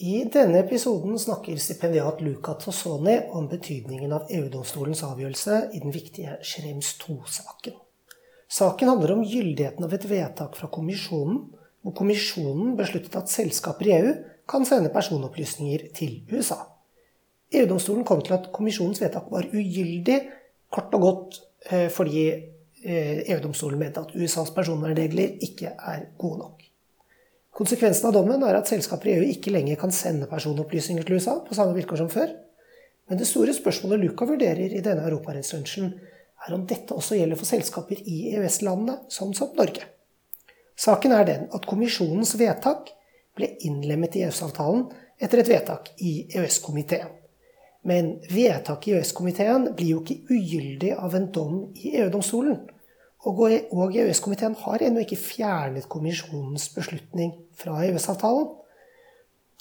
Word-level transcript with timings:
I 0.00 0.22
denne 0.32 0.62
episoden 0.62 1.18
snakker 1.20 1.58
stipendiat 1.60 2.22
Luca 2.24 2.54
Tossoni 2.56 3.18
om 3.36 3.44
betydningen 3.50 4.14
av 4.16 4.30
EU-domstolens 4.32 5.02
avgjørelse 5.04 5.58
i 5.76 5.80
den 5.82 5.92
viktige 5.92 6.38
Schrems 6.40 6.94
2-saken. 7.02 7.74
Saken 8.48 8.88
handler 8.88 9.12
om 9.12 9.26
gyldigheten 9.28 9.84
av 9.84 9.92
et 9.92 10.06
vedtak 10.08 10.56
fra 10.56 10.70
kommisjonen, 10.72 11.42
hvor 11.84 11.96
kommisjonen 11.98 12.78
besluttet 12.78 13.18
at 13.20 13.28
selskaper 13.28 13.90
i 13.90 13.92
EU 13.98 14.14
kan 14.48 14.64
sende 14.64 14.88
personopplysninger 14.94 15.90
til 16.00 16.16
USA. 16.32 16.62
EU-domstolen 17.52 18.08
kom 18.08 18.24
til 18.24 18.38
at 18.38 18.48
kommisjonens 18.56 19.04
vedtak 19.04 19.28
var 19.28 19.52
ugyldig, 19.52 20.16
kort 20.72 20.96
og 20.96 21.04
godt 21.04 21.40
eh, 21.68 21.90
fordi 21.92 22.24
eh, 22.30 23.20
EU-domstolen 23.34 23.84
mente 23.84 24.00
at 24.00 24.16
USAs 24.16 24.56
personvernregler 24.56 25.36
ikke 25.44 25.76
er 25.76 26.08
gode 26.16 26.46
nok. 26.46 26.59
Konsekvensen 27.60 28.06
av 28.08 28.14
dommen 28.16 28.40
er 28.48 28.56
at 28.56 28.70
selskaper 28.70 29.10
i 29.10 29.14
EU 29.18 29.24
ikke 29.34 29.52
lenger 29.52 29.76
kan 29.76 29.90
sende 29.92 30.24
personopplysninger 30.30 31.04
til 31.04 31.18
USA 31.20 31.34
på 31.44 31.52
samme 31.52 31.74
vilkår 31.76 31.98
som 32.00 32.08
før. 32.08 32.30
Men 33.10 33.20
det 33.20 33.26
store 33.28 33.52
spørsmålet 33.52 34.00
Luca 34.00 34.24
vurderer 34.24 34.72
i 34.72 34.80
denne 34.80 35.04
europarettslunsjen, 35.04 35.90
er 36.40 36.56
om 36.56 36.64
dette 36.64 36.96
også 36.96 37.18
gjelder 37.18 37.36
for 37.36 37.50
selskaper 37.50 38.00
i 38.00 38.30
EØS-landene, 38.32 39.02
sånn 39.12 39.36
som 39.36 39.52
Norge. 39.58 39.84
Saken 40.72 41.12
er 41.12 41.28
den 41.28 41.44
at 41.52 41.68
kommisjonens 41.68 42.32
vedtak 42.40 42.94
ble 43.36 43.50
innlemmet 43.68 44.16
i 44.16 44.24
EØS-avtalen 44.24 44.86
etter 45.20 45.44
et 45.44 45.52
vedtak 45.52 45.92
i 46.00 46.14
EØS-komiteen. 46.32 47.12
Men 47.84 48.14
vedtaket 48.32 48.88
i 48.88 48.96
EØS-komiteen 49.02 49.74
blir 49.74 49.98
jo 49.98 50.00
ikke 50.00 50.32
ugyldig 50.32 50.96
av 50.96 51.12
en 51.18 51.28
dom 51.28 51.60
i 51.76 51.92
EU-domstolen. 52.00 52.56
Og 53.28 53.42
EØS-komiteen 53.92 54.56
har 54.62 54.80
ennå 54.80 55.02
ikke 55.04 55.18
fjernet 55.20 55.88
kommisjonens 55.92 56.70
beslutning 56.72 57.34
fra 57.58 57.82
EØS-avtalen. 57.84 58.48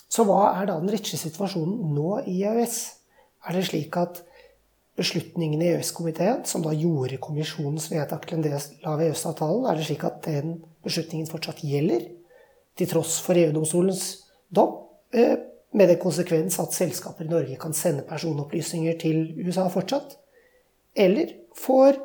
Så 0.10 0.24
hva 0.26 0.54
er 0.56 0.70
da 0.70 0.78
den 0.80 0.90
rettslige 0.94 1.28
situasjonen 1.28 1.92
nå 1.94 2.22
i 2.30 2.40
EØS? 2.48 2.78
Er 3.48 3.56
det 3.56 3.66
slik 3.68 3.98
at 4.00 4.24
beslutningen 5.00 5.62
i 5.62 5.74
EØS-komiteen, 5.74 6.46
som 6.48 6.64
da 6.64 6.72
gjorde 6.76 7.20
kommisjonens 7.22 7.90
vedtak 7.92 8.26
til 8.28 8.40
en 8.40 8.48
del 8.48 8.56
av 8.88 9.04
EØS-avtalen, 9.04 9.68
er 9.68 9.78
det 9.78 9.88
slik 9.90 10.08
at 10.08 10.24
den 10.26 10.58
beslutningen 10.88 11.30
fortsatt 11.30 11.62
gjelder, 11.64 12.08
til 12.80 12.88
tross 12.88 13.20
for 13.24 13.36
EU-domstolens 13.36 14.06
dom, 14.56 14.78
eh, 15.14 15.36
med 15.76 15.92
den 15.92 16.00
konsekvens 16.00 16.58
at 16.60 16.74
selskaper 16.74 17.28
i 17.28 17.30
Norge 17.30 17.56
kan 17.60 17.74
sende 17.74 18.08
personopplysninger 18.08 18.98
til 19.00 19.36
USA 19.46 19.68
fortsatt? 19.70 20.16
Eller 20.96 21.36
får 21.56 22.00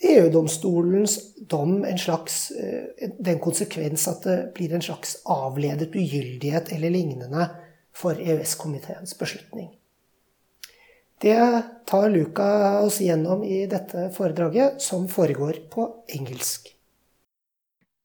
EU-domstolens 0.00 1.34
dom 1.36 1.84
en 1.84 1.98
slags, 1.98 2.50
eh, 2.50 3.10
den 3.18 3.38
konsekvens 3.38 4.08
at 4.08 4.22
det 4.22 4.36
blir 4.54 4.74
en 4.74 4.82
slags 4.82 5.16
avledet 5.24 5.94
ugyldighet 5.94 6.72
eller 6.72 6.90
lignende 6.90 7.48
for 7.92 8.14
EØS-komiteens 8.14 9.18
beslutning. 9.18 9.74
Det 11.20 11.62
tar 11.86 12.10
Luca 12.10 12.80
oss 12.80 13.00
gjennom 13.00 13.42
i 13.44 13.66
dette 13.66 14.10
foredraget, 14.14 14.82
som 14.82 15.08
foregår 15.08 15.64
på 15.70 16.04
engelsk. 16.08 16.74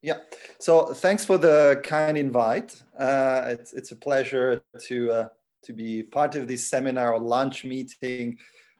Yeah, 0.02 0.18
so 0.58 0.92
thanks 0.94 1.24
for 1.24 1.38
the 1.38 1.80
kind 1.82 2.18
invite. 2.18 2.82
Uh, 2.98 3.54
it's, 3.54 3.72
it's 3.72 3.92
a 3.92 3.96
pleasure 3.96 4.60
to, 4.88 5.10
uh, 5.12 5.28
to 5.62 5.72
be 5.72 6.02
part 6.02 6.34
of 6.34 6.48
this 6.48 6.68
seminar 6.68 7.14
or 7.14 7.20
lunch 7.20 7.64
meeting, 7.64 8.36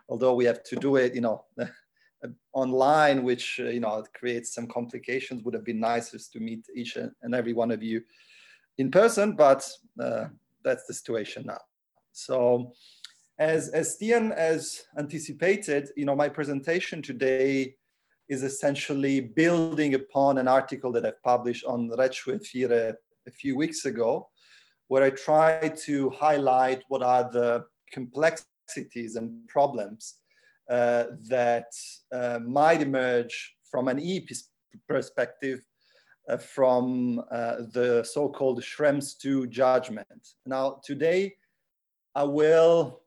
although 0.09 0.35
we 0.35 0.45
have 0.45 0.63
to 0.65 0.77
do 0.77 0.97
it, 0.97 1.15
you 1.15 1.21
know, 1.21 1.45
online, 2.55 3.23
which 3.25 3.61
uh, 3.61 3.65
you 3.65 3.81
know 3.81 4.05
creates 4.15 4.55
some 4.55 4.67
complications. 4.67 5.43
Would 5.43 5.55
have 5.55 5.65
been 5.65 5.81
nicest 5.81 6.33
to 6.33 6.41
meet 6.41 6.65
each 6.75 6.97
and 6.97 7.35
every 7.35 7.53
one 7.53 7.71
of 7.71 7.83
you 7.83 8.03
in 8.79 8.91
person, 8.91 9.37
but 9.37 9.69
uh, 10.01 10.27
that's 10.65 10.87
the 10.87 10.95
situation 10.95 11.45
now. 11.47 11.61
So, 12.13 12.73
as 13.39 13.69
as 13.69 13.97
Stian 13.97 14.37
has 14.37 14.85
anticipated, 14.99 15.91
you 15.97 16.05
know, 16.05 16.17
my 16.17 16.29
presentation 16.29 17.03
today 17.03 17.75
is 18.29 18.43
essentially 18.43 19.21
building 19.21 19.95
upon 19.95 20.39
an 20.39 20.49
article 20.49 20.91
that 20.93 21.05
I've 21.05 21.23
published 21.23 21.65
on 21.67 21.91
Rechtschuefire 21.91 22.95
a 23.27 23.31
few 23.31 23.57
weeks 23.57 23.85
ago, 23.85 24.29
where 24.89 25.03
I 25.03 25.11
try 25.11 25.73
to 25.85 26.11
highlight 26.11 26.83
what 26.89 27.03
are 27.03 27.31
the 27.31 27.67
complexities 27.93 29.17
and 29.17 29.47
problems 29.49 30.21
uh, 30.71 31.05
that 31.29 31.73
uh, 32.13 32.39
might 32.45 32.81
emerge 32.83 33.57
from 33.71 33.89
an 33.89 33.99
EEA 33.99 34.27
perspective 34.89 35.61
uh, 36.29 36.37
from 36.37 37.17
the 37.73 38.07
so-called 38.11 38.63
Schrems 38.63 39.15
II 39.25 39.47
judgment. 39.49 40.29
Now, 40.47 40.81
today, 40.85 41.35
I 42.15 42.23
will 42.25 43.03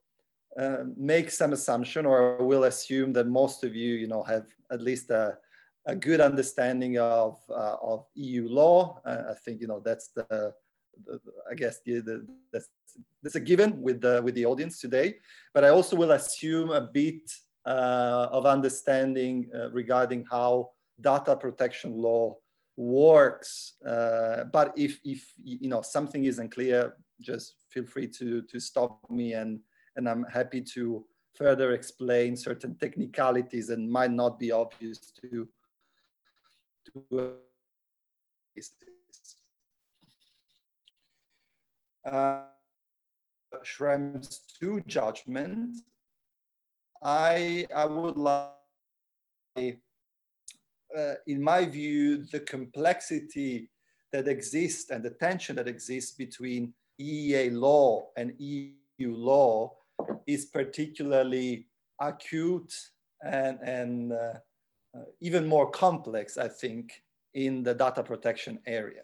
uh, 0.58 0.84
make 0.98 1.30
some 1.30 1.54
assumption 1.54 2.06
or 2.06 2.40
I 2.40 2.44
will 2.44 2.64
assume 2.66 3.14
that 3.14 3.28
most 3.28 3.64
of 3.64 3.76
you, 3.76 3.94
you 3.96 4.08
know, 4.08 4.24
have 4.24 4.48
at 4.72 4.82
least 4.82 5.10
a, 5.12 5.38
a 5.86 5.96
good 5.96 6.20
understanding 6.20 6.98
of, 6.98 7.40
uh, 7.50 7.76
of 7.82 8.06
EU 8.16 8.48
law. 8.50 9.00
Uh, 9.06 9.24
I 9.30 9.34
think, 9.46 9.62
you 9.62 9.68
know, 9.68 9.82
that's 9.86 10.10
the, 10.10 10.54
I 11.50 11.54
guess 11.54 11.80
the, 11.86 12.00
the, 12.00 12.28
that's, 12.52 12.70
that's 13.22 13.36
a 13.36 13.40
given 13.40 13.82
with 13.82 14.02
the, 14.02 14.22
with 14.24 14.34
the 14.36 14.46
audience 14.46 14.80
today. 14.80 15.16
But 15.54 15.64
I 15.64 15.70
also 15.70 15.96
will 15.96 16.12
assume 16.12 16.72
a 16.72 16.82
bit 16.82 17.22
uh, 17.22 17.47
of 17.70 18.46
understanding 18.46 19.50
uh, 19.54 19.70
regarding 19.72 20.26
how 20.30 20.70
data 21.02 21.36
protection 21.36 22.02
law 22.02 22.36
works. 22.78 23.74
Uh, 23.86 24.46
but 24.46 24.74
if, 24.78 25.00
if 25.04 25.34
you 25.44 25.70
know 25.70 25.82
something 25.82 26.26
isn't 26.26 26.50
clear, 26.50 26.94
just 27.22 27.56
feel 27.70 27.86
free 27.86 28.08
to, 28.08 28.42
to 28.44 28.60
stop 28.60 29.00
me 29.10 29.34
and, 29.34 29.60
and 29.96 30.08
I'm 30.08 30.24
happy 30.26 30.62
to 30.62 31.06
further 31.36 31.74
explain 31.74 32.36
certain 32.36 32.76
technicalities 32.76 33.70
and 33.70 33.92
might 33.92 34.12
not 34.12 34.40
be 34.40 34.52
obvious 34.52 35.00
to, 35.22 35.48
to 37.12 37.34
uh, 42.06 42.42
Schrems 43.64 44.40
2 44.60 44.82
judgment 44.88 45.76
I, 47.04 47.68
I 47.76 47.86
would 47.86 48.18
like, 48.18 48.52
uh, 50.98 51.14
in 51.28 51.42
my 51.42 51.66
view, 51.66 52.24
the 52.32 52.40
complexity 52.40 53.70
that 54.12 54.28
exists 54.28 54.90
and 54.90 55.04
the 55.04 55.12
tension 55.12 55.56
that 55.58 55.68
exists 55.68 56.12
between 56.12 56.74
EEA 57.00 57.54
law 57.54 58.08
and 58.16 58.34
EU 58.40 58.72
law 59.00 59.76
is 60.26 60.46
particularly 60.46 61.68
acute 62.00 62.74
and, 63.24 63.60
and 63.62 64.14
uh, 64.14 64.34
uh, 64.96 65.04
even 65.20 65.48
more 65.48 65.70
complex, 65.70 66.38
I 66.38 66.48
think, 66.48 67.04
in 67.34 67.64
the 67.64 67.74
data 67.74 68.04
protection 68.04 68.60
area. 68.66 69.04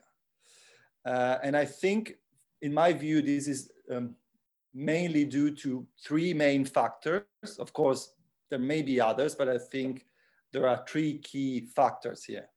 Uh, 1.06 1.38
and 1.44 1.56
I 1.56 1.66
think, 1.66 2.16
in 2.62 2.74
my 2.74 2.94
view, 2.94 3.22
this 3.22 3.48
is 3.48 3.70
um, 3.92 4.16
mainly 4.74 5.26
due 5.26 5.52
to 5.52 5.86
three 6.04 6.34
main 6.34 6.66
factors. 6.66 7.24
Of 7.60 7.74
course, 7.74 8.14
there 8.50 8.60
may 8.60 8.82
be 8.82 9.00
others, 9.00 9.36
but 9.36 9.50
I 9.50 9.58
think 9.58 10.06
there 10.52 10.68
are 10.68 10.84
three 10.88 11.20
key 11.20 11.68
factors 11.76 12.24
here. 12.24 12.48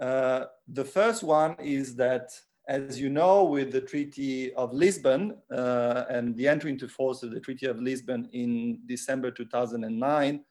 Uh, 0.00 0.44
the 0.68 0.84
first 0.84 1.22
one 1.22 1.56
is 1.60 1.94
that, 1.96 2.30
as 2.68 3.00
you 3.00 3.10
know, 3.10 3.44
with 3.44 3.72
the 3.72 3.80
Treaty 3.80 4.52
of 4.54 4.72
Lisbon 4.72 5.36
uh, 5.50 6.04
and 6.10 6.36
the 6.36 6.48
entry 6.48 6.70
into 6.70 6.88
force 6.88 7.22
of 7.22 7.30
the 7.30 7.40
Treaty 7.40 7.66
of 7.66 7.80
Lisbon 7.80 8.28
in 8.32 8.80
December 8.86 9.30
2009, 9.30 10.44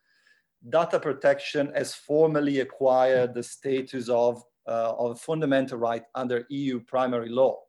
data 0.69 0.99
protection 0.99 1.71
has 1.75 1.93
formally 1.93 2.61
acquired 2.61 3.33
the 3.33 3.43
status 3.43 4.07
of, 4.09 4.43
uh, 4.67 4.93
of 4.97 5.11
a 5.11 5.15
fundamental 5.15 5.77
right 5.77 6.03
under 6.15 6.45
EU 6.49 6.79
primary 6.79 7.29
law. 7.29 7.59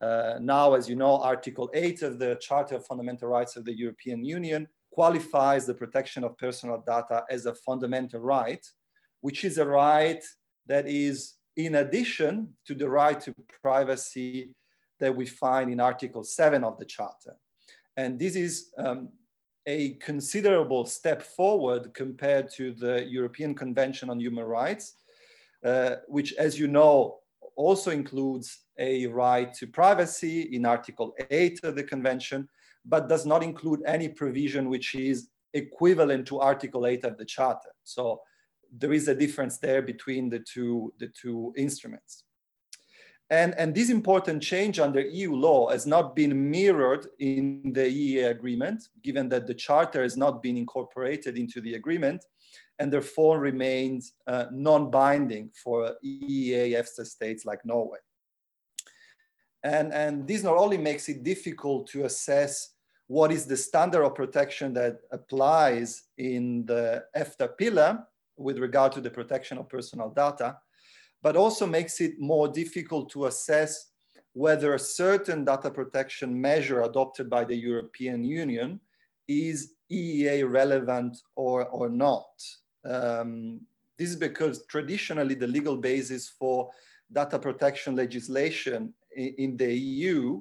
Uh, 0.00 0.38
now, 0.40 0.74
as 0.74 0.88
you 0.88 0.96
know, 0.96 1.18
Article 1.18 1.70
8 1.74 2.02
of 2.02 2.18
the 2.18 2.36
Charter 2.40 2.76
of 2.76 2.86
Fundamental 2.86 3.28
Rights 3.28 3.56
of 3.56 3.64
the 3.64 3.76
European 3.76 4.24
Union 4.24 4.66
qualifies 4.90 5.66
the 5.66 5.74
protection 5.74 6.24
of 6.24 6.38
personal 6.38 6.82
data 6.86 7.24
as 7.30 7.46
a 7.46 7.54
fundamental 7.54 8.20
right, 8.20 8.66
which 9.20 9.44
is 9.44 9.58
a 9.58 9.66
right 9.66 10.22
that 10.66 10.88
is 10.88 11.34
in 11.56 11.76
addition 11.76 12.48
to 12.66 12.74
the 12.74 12.88
right 12.88 13.20
to 13.20 13.34
privacy 13.62 14.54
that 14.98 15.14
we 15.14 15.26
find 15.26 15.70
in 15.70 15.80
Article 15.80 16.24
7 16.24 16.64
of 16.64 16.78
the 16.78 16.84
Charter. 16.84 17.36
And 17.96 18.18
this 18.18 18.36
is 18.36 18.70
um, 18.78 19.10
a 19.66 19.94
considerable 19.94 20.86
step 20.86 21.22
forward 21.22 21.92
compared 21.92 22.50
to 22.52 22.72
the 22.72 23.04
European 23.04 23.54
Convention 23.54 24.08
on 24.10 24.20
Human 24.20 24.44
Rights, 24.44 24.94
uh, 25.64 25.96
which, 26.08 26.32
as 26.34 26.58
you 26.58 26.68
know, 26.68 27.18
also 27.56 27.90
includes 27.90 28.60
a 28.80 29.06
right 29.06 29.52
to 29.54 29.66
privacy 29.66 30.54
in 30.54 30.66
Article 30.66 31.14
8 31.30 31.60
of 31.64 31.76
the 31.76 31.84
Convention, 31.84 32.48
but 32.84 33.08
does 33.08 33.26
not 33.26 33.42
include 33.42 33.82
any 33.86 34.08
provision 34.08 34.68
which 34.68 34.94
is 34.94 35.28
equivalent 35.52 36.26
to 36.26 36.40
Article 36.40 36.86
8 36.86 37.04
of 37.04 37.18
the 37.18 37.24
Charter. 37.24 37.70
So 37.84 38.22
there 38.72 38.92
is 38.92 39.06
a 39.08 39.14
difference 39.14 39.58
there 39.58 39.82
between 39.82 40.30
the 40.30 40.40
two, 40.40 40.92
the 40.98 41.08
two 41.08 41.52
instruments. 41.56 42.24
And, 43.28 43.54
and 43.56 43.72
this 43.72 43.90
important 43.90 44.42
change 44.42 44.80
under 44.80 45.00
EU 45.00 45.34
law 45.34 45.70
has 45.70 45.86
not 45.86 46.16
been 46.16 46.50
mirrored 46.50 47.06
in 47.20 47.72
the 47.72 47.82
EEA 47.82 48.30
agreement, 48.30 48.88
given 49.04 49.28
that 49.28 49.46
the 49.46 49.54
charter 49.54 50.02
has 50.02 50.16
not 50.16 50.42
been 50.42 50.56
incorporated 50.56 51.38
into 51.38 51.60
the 51.60 51.74
agreement 51.74 52.24
and 52.80 52.92
therefore 52.92 53.38
remains 53.38 54.14
uh, 54.26 54.46
non-binding 54.50 55.50
for 55.62 55.94
EEA 56.04 56.72
EFTA 56.72 57.06
states 57.06 57.44
like 57.44 57.64
Norway. 57.64 57.98
And, 59.62 59.92
and 59.92 60.26
this 60.26 60.42
not 60.42 60.56
only 60.56 60.78
makes 60.78 61.08
it 61.08 61.22
difficult 61.22 61.86
to 61.88 62.04
assess 62.04 62.74
what 63.06 63.32
is 63.32 63.44
the 63.44 63.56
standard 63.56 64.04
of 64.04 64.14
protection 64.14 64.72
that 64.74 65.00
applies 65.10 66.04
in 66.16 66.64
the 66.66 67.04
EFTA 67.16 67.56
pillar 67.58 68.06
with 68.36 68.58
regard 68.58 68.92
to 68.92 69.00
the 69.00 69.10
protection 69.10 69.58
of 69.58 69.68
personal 69.68 70.10
data, 70.10 70.56
but 71.22 71.36
also 71.36 71.66
makes 71.66 72.00
it 72.00 72.18
more 72.18 72.48
difficult 72.48 73.10
to 73.10 73.26
assess 73.26 73.90
whether 74.32 74.74
a 74.74 74.78
certain 74.78 75.44
data 75.44 75.70
protection 75.70 76.40
measure 76.40 76.82
adopted 76.82 77.28
by 77.28 77.44
the 77.44 77.56
European 77.56 78.24
Union 78.24 78.80
is 79.28 79.74
EEA 79.90 80.50
relevant 80.50 81.18
or, 81.34 81.66
or 81.68 81.88
not. 81.88 82.30
Um, 82.84 83.60
this 83.98 84.10
is 84.10 84.16
because 84.16 84.64
traditionally 84.66 85.34
the 85.34 85.46
legal 85.46 85.76
basis 85.76 86.28
for 86.28 86.70
data 87.12 87.38
protection 87.38 87.96
legislation 87.96 88.94
in, 89.16 89.56
the 89.56 89.72
EU 89.72 90.40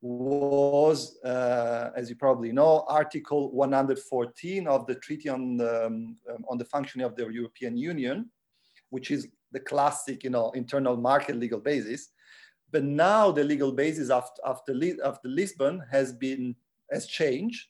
was, 0.00 1.18
uh, 1.24 1.90
as 1.96 2.08
you 2.08 2.16
probably 2.16 2.52
know, 2.52 2.84
Article 2.88 3.50
114 3.52 4.66
of 4.68 4.86
the 4.86 4.94
Treaty 4.96 5.28
on 5.28 5.56
the, 5.56 5.86
um, 5.86 6.16
on 6.48 6.58
the 6.58 6.64
Functioning 6.64 7.06
of 7.06 7.16
the 7.16 7.28
European 7.28 7.76
Union, 7.76 8.30
which 8.90 9.10
is 9.10 9.28
the 9.52 9.60
classic, 9.60 10.24
you 10.24 10.30
know, 10.30 10.50
internal 10.52 10.96
market 10.96 11.36
legal 11.36 11.60
basis. 11.60 12.10
But 12.72 12.84
now 12.84 13.30
the 13.30 13.44
legal 13.44 13.72
basis 13.72 14.10
after, 14.10 14.40
after, 14.44 14.74
after 15.04 15.28
Lisbon 15.28 15.82
has 15.90 16.12
been 16.12 16.54
has 16.92 17.06
changed, 17.06 17.66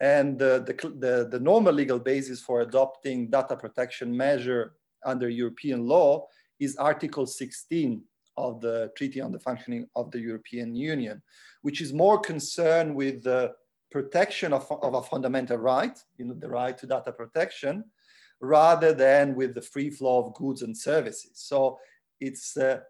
and 0.00 0.38
the, 0.38 0.64
the, 0.98 1.28
the 1.30 1.40
normal 1.40 1.72
legal 1.72 1.98
basis 1.98 2.40
for 2.40 2.62
adopting 2.62 3.28
data 3.30 3.56
protection 3.56 4.16
measure 4.16 4.74
under 5.04 5.28
European 5.28 5.86
law 5.86 6.26
is 6.60 6.76
Article 6.76 7.26
16 7.26 8.02
of 8.36 8.60
the 8.60 8.92
Treaty 8.96 9.20
on 9.20 9.32
the 9.32 9.38
Functioning 9.38 9.88
of 9.94 10.10
the 10.10 10.20
European 10.20 10.74
Union, 10.74 11.22
which 11.62 11.80
is 11.80 11.92
more 11.92 12.18
concerned 12.18 12.94
with 12.94 13.22
the 13.22 13.52
protection 13.90 14.52
of, 14.52 14.70
of 14.82 14.94
a 14.94 15.02
fundamental 15.02 15.56
right, 15.56 15.98
you 16.18 16.24
know, 16.24 16.34
the 16.34 16.48
right 16.48 16.76
to 16.78 16.86
data 16.86 17.12
protection, 17.12 17.84
rather 18.40 18.92
than 18.92 19.34
with 19.34 19.54
the 19.54 19.62
free 19.62 19.90
flow 19.90 20.24
of 20.24 20.34
goods 20.34 20.62
and 20.62 20.76
services. 20.76 21.30
So 21.34 21.78
it's, 22.20 22.56
uh, 22.56 22.80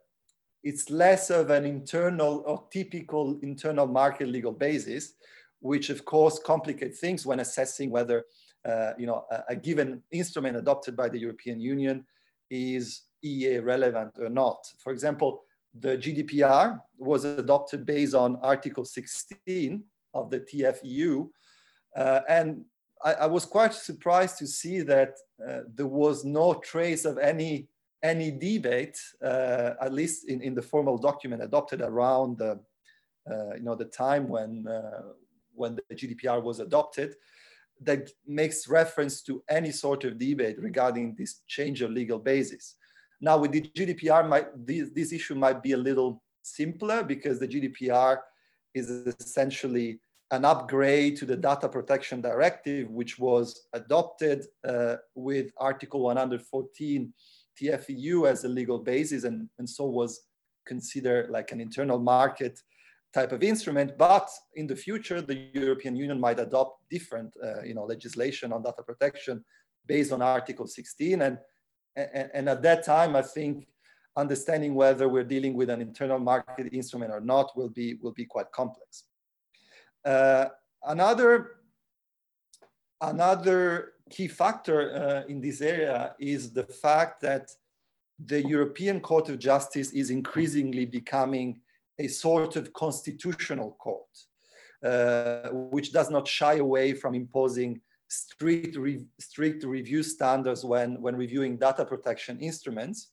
it's 0.62 0.88
less 0.88 1.30
of 1.30 1.50
an 1.50 1.64
internal 1.64 2.42
or 2.46 2.64
typical 2.70 3.38
internal 3.42 3.86
market 3.86 4.28
legal 4.28 4.52
basis, 4.52 5.14
which 5.60 5.90
of 5.90 6.04
course 6.04 6.38
complicates 6.38 7.00
things 7.00 7.26
when 7.26 7.40
assessing 7.40 7.90
whether 7.90 8.24
uh, 8.64 8.92
you 8.98 9.06
know, 9.06 9.26
a, 9.30 9.42
a, 9.50 9.56
given 9.56 10.02
instrument 10.10 10.56
adopted 10.56 10.96
by 10.96 11.06
the 11.08 11.18
European 11.18 11.60
Union 11.60 12.04
is 12.50 13.02
EEA 13.24 13.64
relevant 13.64 14.12
or 14.18 14.28
not. 14.28 14.66
For 14.78 14.92
example, 14.92 15.42
the 15.78 15.96
GDPR 15.96 16.80
was 16.98 17.24
adopted 17.24 17.84
based 17.84 18.14
on 18.14 18.36
Article 18.36 18.84
16 18.84 19.82
of 20.12 20.30
the 20.30 20.40
TFEU, 20.40 21.28
uh, 21.96 22.20
and 22.28 22.64
I, 23.04 23.14
I, 23.14 23.26
was 23.26 23.44
quite 23.44 23.74
surprised 23.74 24.38
to 24.38 24.46
see 24.46 24.80
that 24.82 25.14
uh, 25.46 25.60
there 25.74 25.86
was 25.86 26.24
no 26.24 26.54
trace 26.54 27.04
of 27.04 27.18
any 27.18 27.68
any 28.02 28.30
debate, 28.30 28.98
uh, 29.22 29.70
at 29.80 29.92
least 29.92 30.28
in, 30.28 30.42
in 30.42 30.54
the 30.54 30.62
formal 30.62 30.98
document 30.98 31.42
adopted 31.42 31.80
around 31.80 32.38
the 32.38 32.60
uh, 33.30 33.54
you 33.54 33.62
know 33.62 33.74
the 33.74 33.86
time 33.86 34.28
when 34.28 34.66
uh, 34.68 35.02
when 35.54 35.76
the 35.76 35.94
GDPR 35.94 36.42
was 36.42 36.60
adopted, 36.60 37.14
that 37.80 38.10
makes 38.26 38.68
reference 38.68 39.22
to 39.22 39.42
any 39.48 39.72
sort 39.72 40.04
of 40.04 40.18
debate 40.18 40.56
regarding 40.58 41.14
this 41.14 41.40
change 41.46 41.82
of 41.82 41.90
legal 41.90 42.18
basis. 42.18 42.76
Now 43.24 43.38
with 43.38 43.52
the 43.52 43.62
GDPR, 43.62 44.28
might, 44.28 44.48
this, 44.66 44.90
this 44.90 45.10
issue 45.10 45.34
might 45.34 45.62
be 45.62 45.72
a 45.72 45.78
little 45.78 46.22
simpler 46.42 47.02
because 47.02 47.38
the 47.38 47.48
GDPR 47.48 48.18
is 48.74 48.90
essentially 48.90 49.98
an 50.30 50.44
upgrade 50.44 51.16
to 51.16 51.24
the 51.24 51.36
data 51.36 51.66
protection 51.66 52.20
directive, 52.20 52.90
which 52.90 53.18
was 53.18 53.66
adopted 53.72 54.44
uh, 54.68 54.96
with 55.14 55.46
Article 55.56 56.00
114 56.02 57.14
TFEU 57.58 58.28
as 58.28 58.44
a 58.44 58.48
legal 58.48 58.78
basis, 58.78 59.24
and, 59.24 59.48
and 59.58 59.68
so 59.70 59.86
was 59.86 60.26
considered 60.66 61.30
like 61.30 61.50
an 61.50 61.62
internal 61.62 61.98
market 61.98 62.60
type 63.14 63.32
of 63.32 63.42
instrument. 63.42 63.96
But 63.96 64.28
in 64.56 64.66
the 64.66 64.76
future, 64.76 65.22
the 65.22 65.48
European 65.54 65.96
Union 65.96 66.20
might 66.20 66.40
adopt 66.40 66.90
different, 66.90 67.32
uh, 67.42 67.62
you 67.62 67.74
know, 67.74 67.84
legislation 67.84 68.52
on 68.52 68.62
data 68.62 68.82
protection 68.82 69.42
based 69.86 70.12
on 70.12 70.20
Article 70.20 70.66
16. 70.66 71.22
And, 71.22 71.38
and, 71.96 72.30
and 72.34 72.48
at 72.48 72.62
that 72.62 72.84
time, 72.84 73.16
I 73.16 73.22
think 73.22 73.66
understanding 74.16 74.74
whether 74.74 75.08
we're 75.08 75.24
dealing 75.24 75.54
with 75.54 75.70
an 75.70 75.80
internal 75.80 76.18
market 76.18 76.72
instrument 76.72 77.12
or 77.12 77.20
not 77.20 77.56
will 77.56 77.68
be 77.68 77.94
will 77.94 78.12
be 78.12 78.24
quite 78.24 78.50
complex. 78.52 79.04
Uh, 80.04 80.46
another, 80.84 81.52
another 83.00 83.92
key 84.10 84.28
factor 84.28 84.94
uh, 84.94 85.28
in 85.30 85.40
this 85.40 85.60
area 85.60 86.14
is 86.18 86.52
the 86.52 86.64
fact 86.64 87.20
that 87.22 87.50
the 88.24 88.46
European 88.46 89.00
Court 89.00 89.28
of 89.28 89.38
Justice 89.38 89.90
is 89.92 90.10
increasingly 90.10 90.84
becoming 90.84 91.60
a 91.98 92.06
sort 92.06 92.56
of 92.56 92.72
constitutional 92.72 93.72
court, 93.78 94.14
uh, 94.84 95.48
which 95.52 95.92
does 95.92 96.10
not 96.10 96.28
shy 96.28 96.56
away 96.56 96.92
from 96.92 97.14
imposing 97.14 97.80
strict, 98.08 98.76
re 98.76 99.04
strict 99.18 99.64
review 99.64 100.02
standards 100.02 100.64
when, 100.64 101.00
when 101.00 101.16
reviewing 101.16 101.56
data 101.56 101.84
protection 101.84 102.38
instruments, 102.40 103.10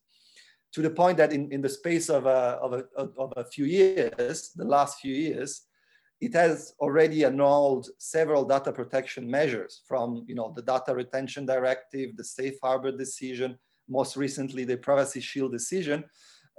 to 0.73 0.81
the 0.81 0.89
point 0.89 1.17
that 1.17 1.33
in, 1.33 1.51
in 1.51 1.61
the 1.61 1.69
space 1.69 2.09
of 2.09 2.25
a, 2.25 2.57
of, 2.61 2.73
a, 2.73 2.83
of 3.17 3.33
a 3.35 3.43
few 3.43 3.65
years, 3.65 4.51
the 4.55 4.63
last 4.63 4.99
few 4.99 5.13
years, 5.13 5.63
it 6.21 6.33
has 6.33 6.73
already 6.79 7.23
annulled 7.23 7.89
several 7.97 8.45
data 8.45 8.71
protection 8.71 9.29
measures 9.29 9.81
from 9.88 10.23
you 10.27 10.35
know, 10.35 10.53
the 10.55 10.61
data 10.61 10.94
retention 10.94 11.45
directive, 11.45 12.15
the 12.15 12.23
safe 12.23 12.55
harbor 12.61 12.91
decision, 12.91 13.57
most 13.89 14.15
recently 14.15 14.63
the 14.63 14.77
privacy 14.77 15.19
shield 15.19 15.51
decision, 15.51 16.03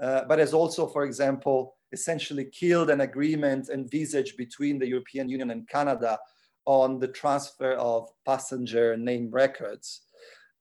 uh, 0.02 0.23
but 0.28 0.40
has 0.40 0.52
also, 0.52 0.87
for 0.87 1.05
example, 1.05 1.76
essentially 1.93 2.46
killed 2.46 2.90
an 2.90 3.02
agreement 3.02 3.69
envisaged 3.69 4.37
between 4.37 4.78
the 4.78 4.87
European 4.87 5.28
Union 5.28 5.50
and 5.50 5.68
Canada 5.68 6.18
on 6.64 6.99
the 6.99 7.09
transfer 7.09 7.73
of 7.73 8.11
passenger 8.25 8.97
name 8.97 9.31
records. 9.31 10.02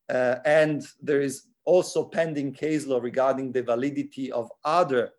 Uh, 0.10 0.38
and 0.46 0.88
there 1.02 1.22
is 1.22 1.48
also 1.66 2.04
pending 2.04 2.52
case 2.54 2.86
law 2.88 3.00
regarding 3.00 3.52
the 3.52 3.64
validity 3.64 4.32
of 4.32 4.50
other 4.66 5.12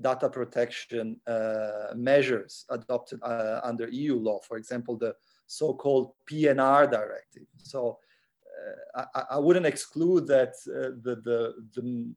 data 0.00 0.28
protection 0.28 1.20
uh, 1.26 1.88
measures 1.94 2.64
adopted 2.70 3.20
uh, 3.22 3.60
under 3.62 3.88
EU 3.88 4.16
law, 4.16 4.38
for 4.40 4.56
example, 4.56 4.96
the 4.96 5.14
so-called 5.46 6.12
PNR 6.30 6.90
directive. 6.90 7.46
So 7.58 7.98
uh, 8.96 9.04
I, 9.14 9.22
I, 9.32 9.38
wouldn't 9.38 9.66
exclude 9.66 10.26
that 10.28 10.54
uh, 10.68 10.96
the, 11.02 11.20
the, 11.24 11.54
the, 11.74 12.14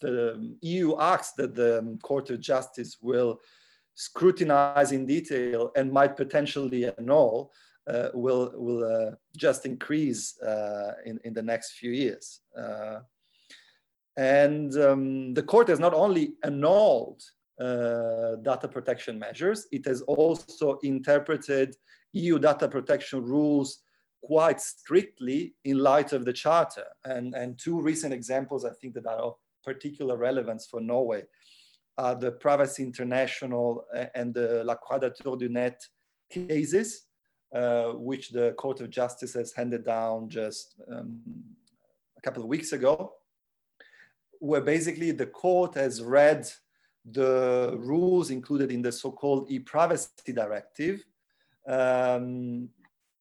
the, 0.00 0.56
EU 0.62 0.98
acts 0.98 1.32
that 1.32 1.54
the 1.54 1.98
Court 2.02 2.30
of 2.30 2.40
Justice 2.40 2.98
will 3.00 3.40
scrutinize 3.94 4.92
in 4.92 5.06
detail 5.06 5.70
and 5.76 5.92
might 5.92 6.16
potentially 6.16 6.90
annul 6.98 7.52
uh, 7.86 8.08
will, 8.14 8.52
will 8.56 8.84
uh, 8.84 9.10
just 9.36 9.66
increase 9.66 10.38
in, 11.04 11.20
in 11.24 11.34
the 11.34 11.42
next 11.42 11.72
few 11.72 11.90
years. 11.90 12.40
And 14.16 14.76
um, 14.78 15.34
the 15.34 15.42
court 15.42 15.68
has 15.68 15.80
not 15.80 15.94
only 15.94 16.34
annulled 16.44 17.22
uh, 17.60 18.36
data 18.42 18.68
protection 18.68 19.18
measures, 19.18 19.66
it 19.72 19.84
has 19.86 20.02
also 20.02 20.78
interpreted 20.82 21.76
EU 22.12 22.38
data 22.38 22.68
protection 22.68 23.24
rules 23.24 23.80
quite 24.22 24.60
strictly 24.60 25.54
in 25.64 25.78
light 25.78 26.12
of 26.12 26.24
the 26.24 26.32
charter. 26.32 26.86
And, 27.04 27.34
and 27.34 27.58
two 27.58 27.80
recent 27.80 28.14
examples 28.14 28.64
I 28.64 28.70
think 28.80 28.94
that 28.94 29.06
are 29.06 29.18
of 29.18 29.34
particular 29.64 30.16
relevance 30.16 30.66
for 30.66 30.80
Norway 30.80 31.24
are 31.96 32.14
the 32.14 32.32
Privacy 32.32 32.82
International 32.82 33.84
and 34.14 34.34
the 34.34 34.62
La 34.64 34.74
Quadrature 34.74 35.36
du 35.36 35.48
Net 35.48 35.80
cases, 36.30 37.06
uh, 37.54 37.92
which 37.92 38.30
the 38.30 38.52
Court 38.52 38.80
of 38.80 38.90
Justice 38.90 39.34
has 39.34 39.52
handed 39.52 39.84
down 39.84 40.28
just 40.28 40.74
um, 40.90 41.20
a 42.16 42.20
couple 42.20 42.42
of 42.42 42.48
weeks 42.48 42.72
ago 42.72 43.14
where 44.44 44.60
basically 44.60 45.10
the 45.10 45.26
court 45.26 45.74
has 45.74 46.02
read 46.02 46.46
the 47.12 47.74
rules 47.78 48.30
included 48.30 48.70
in 48.70 48.82
the 48.82 48.92
so-called 48.92 49.50
e-privacy 49.50 50.32
directive 50.34 51.02
um, 51.66 52.68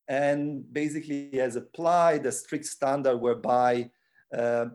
and 0.10 0.74
basically 0.74 1.30
has 1.34 1.56
applied 1.56 2.26
a 2.26 2.32
strict 2.32 2.66
standard 2.66 3.18
whereby 3.18 3.90
uh, 4.38 4.66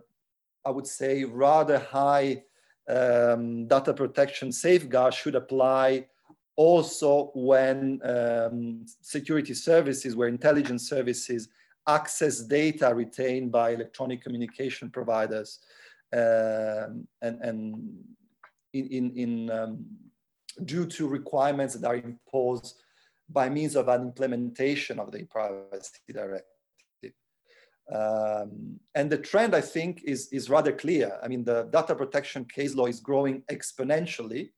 I 0.64 0.70
would 0.70 0.86
say 0.86 1.24
rather 1.24 1.78
high 1.78 2.44
um, 2.88 3.66
data 3.66 3.92
protection 3.92 4.50
safeguards 4.50 5.16
should 5.16 5.34
apply 5.34 6.06
also 6.56 7.30
when 7.34 8.00
um, 8.04 8.84
security 9.00 9.54
services, 9.54 10.16
where 10.16 10.28
intelligence 10.28 10.88
services 10.88 11.48
access 11.86 12.40
data 12.40 12.92
retained 12.94 13.52
by 13.52 13.70
electronic 13.70 14.22
communication 14.22 14.90
providers 14.90 15.60
um, 16.12 17.06
and, 17.22 17.40
and 17.42 17.74
in, 18.72 18.86
in, 18.88 19.10
in 19.16 19.50
um, 19.50 19.86
due 20.64 20.86
to 20.86 21.06
requirements 21.06 21.74
that 21.74 21.86
are 21.86 21.96
imposed 21.96 22.82
by 23.30 23.48
means 23.48 23.76
of 23.76 23.88
an 23.88 24.02
implementation 24.02 24.98
of 24.98 25.12
the 25.12 25.24
privacy 25.24 26.00
directive. 26.12 26.57
Um, 27.92 28.78
and 28.94 29.10
the 29.10 29.18
trend, 29.18 29.54
I 29.54 29.60
think, 29.60 30.02
is, 30.04 30.28
is 30.30 30.50
rather 30.50 30.72
clear. 30.72 31.18
I 31.22 31.28
mean, 31.28 31.44
the 31.44 31.68
data 31.72 31.94
protection 31.94 32.44
case 32.44 32.74
law 32.74 32.86
is 32.86 33.00
growing 33.00 33.42
exponentially. 33.50 34.50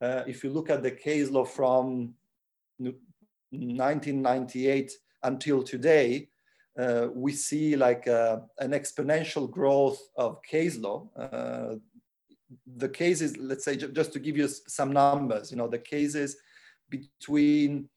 Uh, 0.00 0.22
if 0.26 0.42
you 0.42 0.50
look 0.50 0.70
at 0.70 0.82
the 0.82 0.90
case 0.90 1.30
law 1.30 1.44
from 1.44 2.14
1998 2.78 4.92
until 5.22 5.62
today, 5.62 6.28
uh, 6.78 7.08
we 7.14 7.32
see 7.32 7.76
like 7.76 8.08
uh, 8.08 8.38
an 8.58 8.70
exponential 8.70 9.50
growth 9.50 10.00
of 10.16 10.42
case 10.42 10.78
law. 10.78 11.08
Uh, 11.16 11.74
the 12.76 12.88
cases, 12.88 13.36
let's 13.36 13.64
say, 13.64 13.76
just 13.76 14.12
to 14.12 14.18
give 14.18 14.36
you 14.36 14.48
some 14.48 14.92
numbers, 14.92 15.50
you 15.50 15.56
know, 15.56 15.68
the 15.68 15.78
cases 15.78 16.36
between 16.88 17.88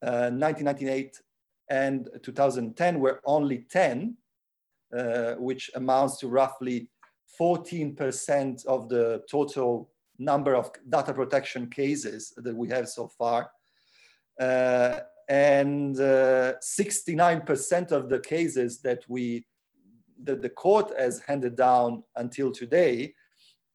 1998 0.00 1.06
uh, 1.06 1.20
and 1.72 2.10
2010 2.22 3.00
were 3.00 3.20
only 3.24 3.64
10, 3.70 4.14
uh, 4.94 5.32
which 5.36 5.70
amounts 5.74 6.18
to 6.18 6.28
roughly 6.28 6.90
14% 7.40 8.66
of 8.66 8.90
the 8.90 9.22
total 9.30 9.90
number 10.18 10.54
of 10.54 10.70
data 10.90 11.14
protection 11.14 11.70
cases 11.70 12.34
that 12.36 12.54
we 12.54 12.68
have 12.68 12.90
so 12.90 13.08
far. 13.08 13.50
Uh, 14.38 15.00
and 15.30 15.96
69% 15.96 17.92
uh, 17.92 17.96
of 17.96 18.10
the 18.10 18.20
cases 18.20 18.80
that 18.82 19.02
we 19.08 19.46
that 20.24 20.42
the 20.42 20.50
court 20.50 20.92
has 20.96 21.20
handed 21.20 21.56
down 21.56 22.04
until 22.16 22.52
today 22.52 23.12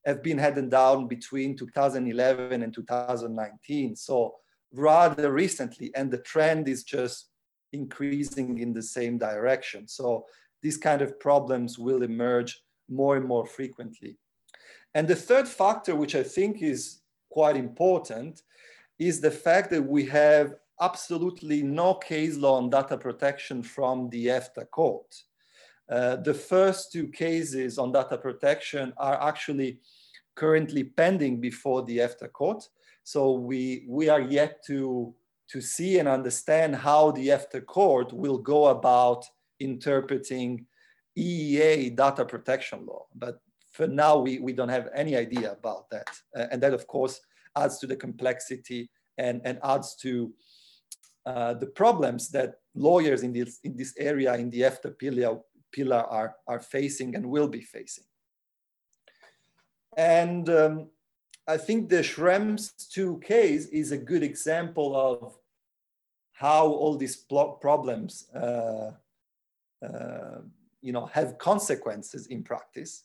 have 0.05 0.23
been 0.23 0.37
handed 0.37 0.69
down 0.69 1.07
between 1.07 1.57
2011 1.57 2.61
and 2.63 2.73
2019. 2.73 3.95
So 3.97 4.35
rather 4.71 5.33
recently, 5.33 5.91
and 5.93 6.09
the 6.09 6.19
trend 6.19 6.69
is 6.69 6.83
just 6.83 7.29
increasing 7.73 8.59
in 8.59 8.73
the 8.73 8.81
same 8.81 9.17
direction. 9.17 9.87
So 9.87 10.25
these 10.61 10.77
kind 10.77 11.01
of 11.01 11.19
problems 11.19 11.77
will 11.77 12.03
emerge 12.03 12.61
more 12.89 13.17
and 13.17 13.25
more 13.25 13.45
frequently. 13.45 14.17
And 14.93 15.07
the 15.07 15.15
third 15.15 15.47
factor, 15.47 15.95
which 15.95 16.15
I 16.15 16.23
think 16.23 16.61
is 16.61 17.01
quite 17.29 17.55
important, 17.57 18.41
is 18.99 19.21
the 19.21 19.31
fact 19.31 19.69
that 19.71 19.81
we 19.81 20.05
have 20.05 20.55
absolutely 20.81 21.61
no 21.63 21.93
case 21.95 22.37
law 22.37 22.57
on 22.57 22.69
data 22.69 22.97
protection 22.97 23.61
from 23.63 24.09
the 24.09 24.27
EFTA 24.27 24.69
court. 24.71 25.23
Uh, 25.89 26.17
the 26.17 26.33
first 26.33 26.91
two 26.91 27.07
cases 27.07 27.77
on 27.77 27.91
data 27.91 28.17
protection 28.17 28.93
are 28.97 29.21
actually 29.21 29.79
currently 30.35 30.83
pending 30.83 31.39
before 31.39 31.83
the 31.83 31.97
EFTA 31.99 32.31
court. 32.31 32.67
So 33.03 33.31
we, 33.31 33.85
we 33.87 34.09
are 34.09 34.21
yet 34.21 34.63
to, 34.67 35.13
to 35.49 35.61
see 35.61 35.99
and 35.99 36.07
understand 36.07 36.75
how 36.75 37.11
the 37.11 37.29
EFTA 37.29 37.65
court 37.65 38.11
will 38.13 38.37
go 38.37 38.67
about 38.67 39.25
interpreting 39.59 40.65
EEA 41.17 41.95
data 41.95 42.25
protection 42.25 42.85
law. 42.85 43.05
But 43.15 43.39
for 43.71 43.87
now, 43.87 44.17
we, 44.17 44.39
we 44.39 44.53
don't 44.53 44.69
have 44.69 44.89
any 44.93 45.15
idea 45.15 45.51
about 45.51 45.89
that. 45.89 46.09
Uh, 46.35 46.47
and 46.51 46.61
that, 46.61 46.73
of 46.73 46.87
course, 46.87 47.19
adds 47.55 47.79
to 47.79 47.87
the 47.87 47.95
complexity 47.95 48.89
and, 49.17 49.41
and 49.45 49.59
adds 49.63 49.95
to 49.97 50.33
uh, 51.25 51.53
the 51.53 51.67
problems 51.67 52.29
that 52.29 52.55
lawyers 52.75 53.23
in 53.23 53.33
this, 53.33 53.59
in 53.63 53.75
this 53.75 53.93
area, 53.97 54.35
in 54.35 54.49
the 54.49 54.61
EFTA 54.61 54.97
pillar, 54.97 55.39
pillar 55.71 56.03
are, 56.09 56.35
are 56.47 56.59
facing 56.59 57.15
and 57.15 57.25
will 57.25 57.47
be 57.47 57.61
facing. 57.61 58.05
And 59.97 60.47
um, 60.49 60.89
I 61.47 61.55
think 61.57 61.87
the 61.87 62.03
Schrems 62.03 62.89
2 62.89 63.21
case 63.23 63.67
is 63.67 63.93
a 63.93 63.97
good 63.97 64.21
example 64.21 64.95
of 64.95 65.37
how 66.33 66.67
all 66.67 66.97
these 66.97 67.15
problems, 67.15 68.29
uh, 68.35 68.91
uh, 69.81 70.39
you 70.81 70.91
know, 70.91 71.05
have 71.05 71.37
consequences 71.37 72.27
in 72.27 72.43
practice, 72.43 73.03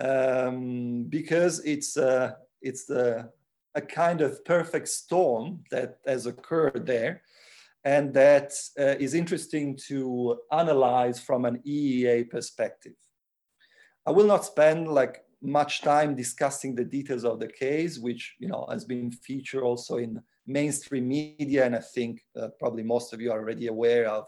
um, 0.00 1.06
because 1.08 1.58
it's 1.64 1.96
uh, 1.96 2.34
it's 2.62 2.88
a 2.88 3.30
kind 3.88 4.20
of 4.20 4.44
perfect 4.44 4.88
storm 4.88 5.64
that 5.70 5.98
has 6.06 6.26
occurred 6.26 6.86
there, 6.86 7.22
and 7.84 8.14
that 8.14 8.52
uh, 8.78 8.94
is 8.98 9.12
interesting 9.12 9.76
to 9.88 10.38
analyze 10.52 11.20
from 11.20 11.44
an 11.44 11.60
EEA 11.66 12.30
perspective. 12.30 12.94
I 14.06 14.12
will 14.12 14.26
not 14.26 14.44
spend 14.44 14.88
like 14.88 15.25
much 15.46 15.82
time 15.82 16.14
discussing 16.14 16.74
the 16.74 16.84
details 16.84 17.24
of 17.24 17.40
the 17.40 17.48
case, 17.48 17.98
which 17.98 18.34
you 18.38 18.48
know 18.48 18.66
has 18.70 18.84
been 18.84 19.10
featured 19.10 19.62
also 19.62 19.96
in 19.96 20.20
mainstream 20.46 21.08
media, 21.08 21.64
and 21.64 21.74
I 21.74 21.80
think 21.80 22.22
uh, 22.40 22.48
probably 22.58 22.82
most 22.82 23.12
of 23.12 23.20
you 23.20 23.32
are 23.32 23.38
already 23.38 23.66
aware 23.66 24.08
of 24.08 24.26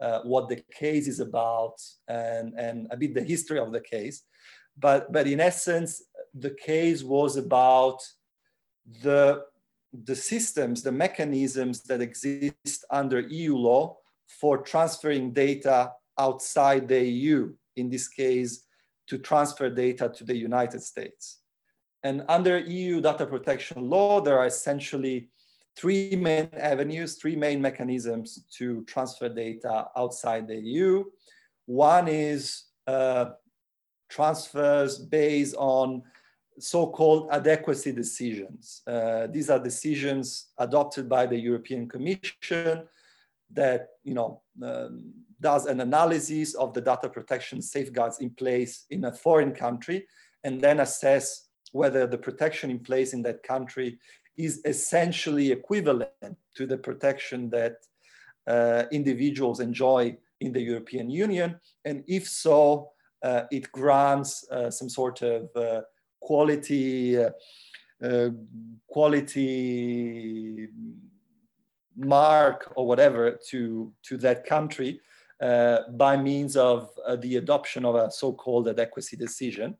uh, 0.00 0.20
what 0.22 0.48
the 0.48 0.62
case 0.72 1.08
is 1.08 1.20
about 1.20 1.76
and, 2.08 2.54
and 2.58 2.86
a 2.90 2.96
bit 2.96 3.14
the 3.14 3.22
history 3.22 3.58
of 3.58 3.72
the 3.72 3.80
case. 3.80 4.22
But, 4.78 5.10
but 5.12 5.26
in 5.26 5.40
essence, 5.40 6.02
the 6.34 6.50
case 6.50 7.02
was 7.02 7.36
about 7.36 8.02
the, 9.02 9.44
the 10.04 10.16
systems, 10.16 10.82
the 10.82 10.92
mechanisms 10.92 11.82
that 11.84 12.02
exist 12.02 12.84
under 12.90 13.20
EU 13.20 13.56
law 13.56 13.96
for 14.28 14.58
transferring 14.58 15.32
data 15.32 15.92
outside 16.18 16.88
the 16.88 17.02
EU, 17.02 17.54
in 17.76 17.88
this 17.88 18.08
case, 18.08 18.65
to 19.08 19.18
transfer 19.18 19.70
data 19.70 20.08
to 20.08 20.24
the 20.24 20.36
United 20.36 20.82
States. 20.82 21.40
And 22.02 22.24
under 22.28 22.58
EU 22.58 23.00
data 23.00 23.26
protection 23.26 23.88
law, 23.88 24.20
there 24.20 24.38
are 24.38 24.46
essentially 24.46 25.28
three 25.76 26.16
main 26.16 26.48
avenues, 26.52 27.16
three 27.16 27.36
main 27.36 27.60
mechanisms 27.60 28.44
to 28.58 28.84
transfer 28.84 29.28
data 29.28 29.86
outside 29.96 30.48
the 30.48 30.56
EU. 30.56 31.04
One 31.66 32.08
is 32.08 32.64
uh, 32.86 33.26
transfers 34.08 34.98
based 34.98 35.56
on 35.56 36.02
so-called 36.58 37.28
adequacy 37.32 37.92
decisions. 37.92 38.82
Uh, 38.86 39.26
these 39.26 39.50
are 39.50 39.58
decisions 39.58 40.46
adopted 40.58 41.08
by 41.08 41.26
the 41.26 41.38
European 41.38 41.88
Commission 41.88 42.84
that 43.52 43.88
you 44.02 44.14
know 44.14 44.42
um, 44.62 45.12
does 45.40 45.66
an 45.66 45.80
analysis 45.80 46.54
of 46.54 46.72
the 46.72 46.80
data 46.80 47.08
protection 47.08 47.60
safeguards 47.60 48.20
in 48.20 48.30
place 48.30 48.86
in 48.90 49.04
a 49.04 49.12
foreign 49.12 49.52
country 49.52 50.06
and 50.44 50.60
then 50.60 50.80
assess 50.80 51.48
whether 51.72 52.06
the 52.06 52.18
protection 52.18 52.70
in 52.70 52.78
place 52.78 53.12
in 53.12 53.22
that 53.22 53.42
country 53.42 53.98
is 54.36 54.60
essentially 54.64 55.50
equivalent 55.50 56.36
to 56.54 56.66
the 56.66 56.76
protection 56.76 57.50
that 57.50 57.76
uh, 58.46 58.84
individuals 58.92 59.60
enjoy 59.60 60.16
in 60.40 60.52
the 60.52 60.60
European 60.60 61.10
Union. 61.10 61.58
And 61.84 62.04
if 62.06 62.28
so, 62.28 62.90
uh, 63.22 63.42
it 63.50 63.72
grants 63.72 64.48
uh, 64.50 64.70
some 64.70 64.88
sort 64.88 65.22
of 65.22 65.48
uh, 65.56 65.80
quality, 66.20 67.18
uh, 67.18 67.30
uh, 68.02 68.28
quality 68.88 70.68
mark 71.96 72.72
or 72.76 72.86
whatever 72.86 73.38
to, 73.48 73.92
to 74.02 74.16
that 74.18 74.44
country 74.44 75.00
by 75.40 76.16
means 76.16 76.56
of 76.56 76.90
uh, 77.06 77.16
the 77.16 77.36
adoption 77.36 77.84
of 77.84 77.94
a 77.94 78.10
so-called 78.10 78.68
adequacy 78.68 79.16
decision. 79.16 79.76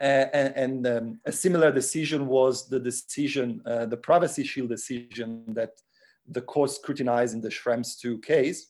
Uh, 0.00 0.26
and, 0.32 0.54
and 0.56 0.86
um, 0.86 1.20
a 1.24 1.32
similar 1.32 1.72
decision 1.72 2.26
was 2.26 2.68
the 2.68 2.78
decision, 2.78 3.62
uh, 3.66 3.86
the 3.86 3.96
privacy 3.96 4.44
shield 4.44 4.68
decision 4.68 5.44
that 5.48 5.80
the 6.28 6.42
court 6.42 6.70
scrutinized 6.70 7.34
in 7.34 7.40
the 7.40 7.48
Schrems 7.48 7.98
2 7.98 8.18
case. 8.18 8.66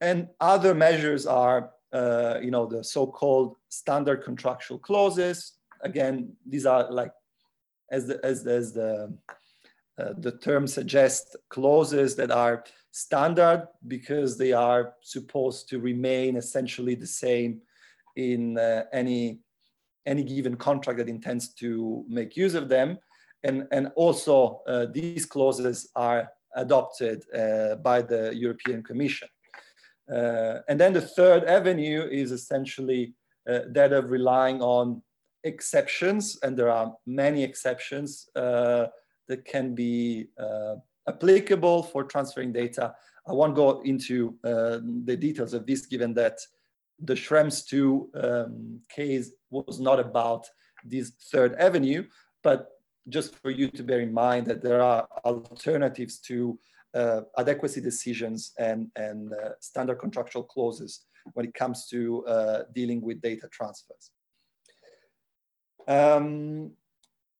And 0.00 0.28
other 0.40 0.74
measures 0.74 1.26
are, 1.26 1.70
uh, 1.92 2.38
you 2.42 2.50
know, 2.50 2.66
the 2.66 2.84
so-called 2.84 3.56
standard 3.70 4.22
contractual 4.22 4.78
clauses. 4.78 5.54
Again, 5.80 6.32
these 6.46 6.66
are 6.66 6.90
like, 6.90 7.12
as 7.90 8.06
the, 8.06 8.20
as, 8.24 8.46
as 8.46 8.72
the, 8.74 9.16
uh, 9.98 10.12
the 10.18 10.32
term 10.32 10.66
suggests, 10.66 11.34
clauses 11.48 12.16
that 12.16 12.30
are 12.30 12.64
standard 12.96 13.68
because 13.88 14.38
they 14.38 14.52
are 14.52 14.94
supposed 15.02 15.68
to 15.68 15.78
remain 15.78 16.34
essentially 16.36 16.94
the 16.94 17.06
same 17.06 17.60
in 18.16 18.56
uh, 18.56 18.84
any 18.90 19.40
any 20.06 20.22
given 20.22 20.56
contract 20.56 20.98
that 20.98 21.08
intends 21.08 21.52
to 21.52 22.04
make 22.08 22.36
use 22.36 22.54
of 22.54 22.68
them. 22.68 22.96
And, 23.42 23.66
and 23.72 23.90
also 23.96 24.62
uh, 24.66 24.86
these 24.90 25.26
clauses 25.26 25.90
are 25.96 26.30
adopted 26.54 27.24
uh, 27.34 27.74
by 27.76 28.02
the 28.02 28.32
European 28.34 28.82
Commission. 28.84 29.28
Uh, 30.10 30.60
and 30.68 30.80
then 30.80 30.92
the 30.92 31.00
third 31.00 31.44
avenue 31.44 32.02
is 32.10 32.30
essentially 32.30 33.14
uh, 33.50 33.60
that 33.72 33.92
of 33.92 34.10
relying 34.10 34.62
on 34.62 35.02
exceptions, 35.42 36.38
and 36.42 36.56
there 36.56 36.70
are 36.70 36.94
many 37.04 37.42
exceptions 37.42 38.28
uh, 38.36 38.86
that 39.28 39.44
can 39.44 39.74
be 39.74 40.28
applicable 41.08 41.82
for 41.84 42.04
transferring 42.04 42.52
data. 42.52 42.94
I 43.28 43.32
won't 43.32 43.54
go 43.54 43.80
into 43.82 44.36
uh, 44.44 44.78
the 45.04 45.16
details 45.16 45.52
of 45.54 45.66
this, 45.66 45.86
given 45.86 46.14
that 46.14 46.38
the 47.00 47.14
Schrems 47.14 47.66
2 47.66 48.10
um, 48.14 48.80
case 48.88 49.32
was 49.50 49.80
not 49.80 50.00
about 50.00 50.46
this 50.84 51.12
third 51.30 51.54
avenue, 51.54 52.04
but 52.42 52.68
just 53.08 53.36
for 53.36 53.50
you 53.50 53.68
to 53.68 53.82
bear 53.82 54.00
in 54.00 54.12
mind 54.12 54.46
that 54.46 54.62
there 54.62 54.80
are 54.80 55.06
alternatives 55.24 56.18
to 56.18 56.58
uh, 56.94 57.20
adequacy 57.38 57.80
decisions 57.80 58.52
and, 58.58 58.88
and 58.96 59.32
uh, 59.32 59.50
standard 59.60 59.96
contractual 59.96 60.42
clauses 60.42 61.02
when 61.34 61.46
it 61.46 61.54
comes 61.54 61.86
to 61.88 62.24
uh, 62.26 62.62
dealing 62.74 63.00
with 63.00 63.20
data 63.20 63.48
transfers. 63.50 64.10
Um, 65.88 66.72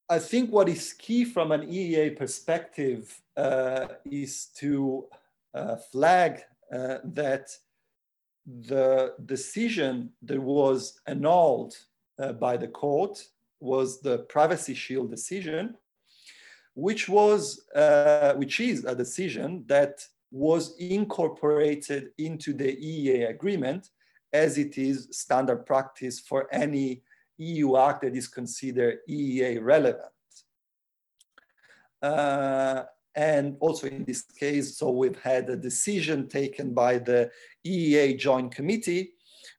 I 0.08 0.20
think 0.20 0.50
what 0.50 0.68
is 0.68 0.92
key 0.92 1.24
from 1.24 1.50
an 1.50 1.62
EEA 1.62 2.16
perspective 2.16 3.20
uh, 3.36 3.88
is 4.04 4.46
to 4.58 5.06
uh, 5.52 5.76
flag 5.90 6.42
uh, 6.72 6.98
that 7.04 7.50
the 8.46 9.14
decision 9.24 10.10
that 10.22 10.40
was 10.40 11.00
annulled 11.06 11.74
by 12.40 12.56
the 12.56 12.68
court 12.68 13.22
was 13.60 14.00
the 14.00 14.18
privacy 14.20 14.74
shield 14.74 15.10
decision, 15.10 15.74
which 16.74 17.08
was 17.08 17.64
uh, 17.74 18.34
which 18.34 18.60
is 18.60 18.84
a 18.84 18.94
decision 18.94 19.64
that 19.66 20.04
was 20.30 20.76
incorporated 20.78 22.10
into 22.18 22.52
the 22.52 22.76
EEA 22.76 23.30
agreement 23.30 23.90
as 24.32 24.56
it 24.56 24.78
is 24.78 25.08
standard 25.10 25.66
practice 25.66 26.20
for 26.20 26.48
any 26.52 27.02
EU 27.38 27.76
act 27.76 28.02
that 28.02 28.16
is 28.16 28.28
considered 28.28 28.98
EEA 29.08 29.62
relevant. 29.62 30.12
Uh, 32.02 32.84
and 33.14 33.56
also 33.60 33.86
in 33.86 34.04
this 34.04 34.22
case, 34.22 34.76
so 34.78 34.90
we've 34.90 35.18
had 35.20 35.48
a 35.48 35.56
decision 35.56 36.28
taken 36.28 36.74
by 36.74 36.98
the 36.98 37.30
EEA 37.66 38.18
Joint 38.18 38.54
Committee, 38.54 39.12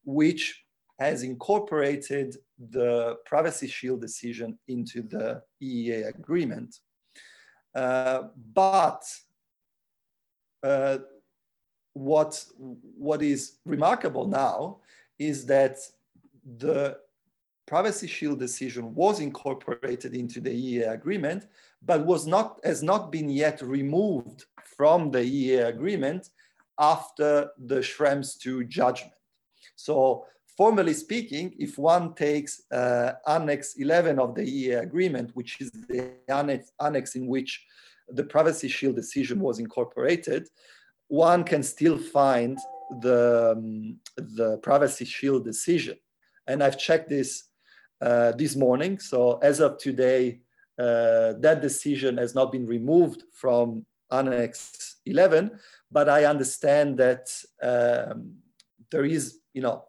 which 0.06 0.64
has 1.00 1.24
incorporated 1.24 2.36
the 2.72 3.18
Privacy 3.26 3.68
Shield 3.68 4.02
decision 4.02 4.58
into 4.68 5.02
the 5.02 5.42
EEA 5.62 6.08
agreement. 6.08 6.76
Uh, 7.74 8.24
but 8.54 9.04
uh, 10.64 10.98
what, 11.94 12.44
what 12.58 13.22
is 13.22 13.58
remarkable 13.66 14.28
now 14.28 14.78
is 15.20 15.46
that 15.48 15.78
the 16.58 16.98
Privacy 17.68 18.08
Shield 18.08 18.40
decision 18.40 18.96
was 18.96 19.20
incorporated 19.20 20.16
into 20.16 20.40
the 20.40 20.50
EEA 20.50 20.94
agreement, 20.94 21.48
but 21.86 22.06
was 22.06 22.26
not, 22.26 22.60
has 22.64 22.82
not 22.82 23.12
been 23.12 23.30
yet 23.30 23.62
removed 23.62 24.46
from 24.64 25.12
the 25.12 25.20
EEA 25.20 25.68
agreement 25.68 26.30
after 26.80 27.50
the 27.58 27.80
Schrems 27.80 28.40
2 28.40 28.64
judgment. 28.64 29.14
So 29.76 30.26
formally 30.56 30.94
speaking, 30.94 31.56
if 31.60 31.78
one 31.78 32.14
takes 32.14 32.62
uh, 32.72 33.14
Annex 33.28 33.76
11 33.76 34.18
of 34.18 34.34
the 34.34 34.44
EEA 34.44 34.82
agreement, 34.82 35.32
which 35.34 35.60
is 35.60 35.72
the 35.72 36.14
annex, 36.30 36.72
annex 36.82 37.16
in 37.16 37.28
which 37.28 37.66
the 38.08 38.24
Privacy 38.24 38.70
Shield 38.70 38.96
decision 38.96 39.42
was 39.42 39.60
incorporated, 39.60 40.48
one 41.10 41.44
can 41.44 41.64
still 41.64 41.98
find 41.98 42.58
the, 43.02 43.56
um, 43.58 44.00
the 44.16 44.58
Privacy 44.60 45.04
Shield 45.04 45.44
decision. 45.44 45.98
And 46.48 46.64
I've 46.64 46.78
checked 46.78 47.10
this 47.10 47.47
uh, 48.02 48.32
this 48.34 48.56
morning. 48.56 49.00
So 49.00 49.38
as 49.42 49.60
of 49.60 49.78
today, 49.78 50.40
uh, 50.78 51.34
that 51.40 51.62
decision 51.62 52.18
has 52.18 52.36
not 52.36 52.52
been 52.52 52.66
removed 52.66 53.24
from 53.34 53.86
Annex 54.12 54.98
11, 55.06 55.52
but 55.92 56.08
I 56.08 56.26
understand 56.26 56.98
that 57.00 57.30
um, 57.62 58.36
there 58.92 59.06
is, 59.06 59.40
you 59.54 59.62
know, 59.62 59.86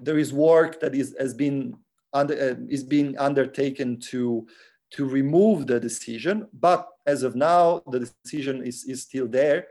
there 0.00 0.18
is 0.18 0.32
work 0.32 0.80
that 0.80 0.94
is 0.94 1.16
has 1.18 1.34
been 1.34 1.74
under, 2.12 2.34
uh, 2.34 2.54
is 2.68 2.84
being 2.84 3.18
undertaken 3.18 3.98
to 4.10 4.46
to 4.90 5.04
remove 5.04 5.66
the 5.66 5.80
decision. 5.80 6.46
But 6.52 6.88
as 7.06 7.22
of 7.22 7.34
now, 7.36 7.82
the 7.90 8.10
decision 8.24 8.64
is, 8.64 8.84
is 8.84 9.02
still 9.02 9.26
there. 9.26 9.66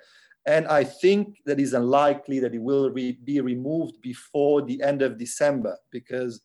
And 0.45 0.67
I 0.67 0.83
think 0.83 1.37
that 1.45 1.59
is 1.59 1.73
unlikely 1.73 2.39
that 2.39 2.53
it 2.53 2.61
will 2.61 2.89
re 2.89 3.17
be 3.23 3.41
removed 3.41 4.01
before 4.01 4.61
the 4.61 4.81
end 4.81 5.01
of 5.01 5.17
December 5.17 5.77
because 5.91 6.41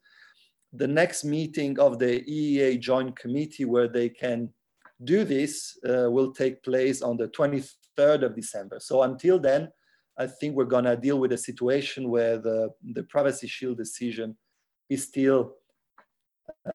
the 0.73 0.87
next 0.87 1.25
meeting 1.25 1.79
of 1.79 1.99
the 1.99 2.21
EEA 2.23 2.81
Joint 2.81 3.19
Committee 3.19 3.65
where 3.65 3.89
they 3.89 4.09
can 4.09 4.49
do 5.05 5.25
this 5.25 5.79
uh, 5.89 6.11
will 6.11 6.33
take 6.33 6.63
place 6.63 7.03
on 7.03 7.17
the 7.17 7.29
23rd 7.29 8.23
of 8.23 8.35
December. 8.35 8.79
So 8.81 9.03
until 9.03 9.39
then, 9.39 9.71
I 10.19 10.27
think 10.27 10.55
we're 10.55 10.65
going 10.65 10.85
to 10.85 10.97
deal 10.97 11.19
with 11.19 11.33
a 11.33 11.39
situation 11.39 12.09
where 12.09 12.39
the, 12.39 12.71
the 12.95 13.03
Privacy 13.05 13.49
Shield 13.49 13.79
decision 13.79 14.37
is 14.89 15.05
still, 15.05 15.55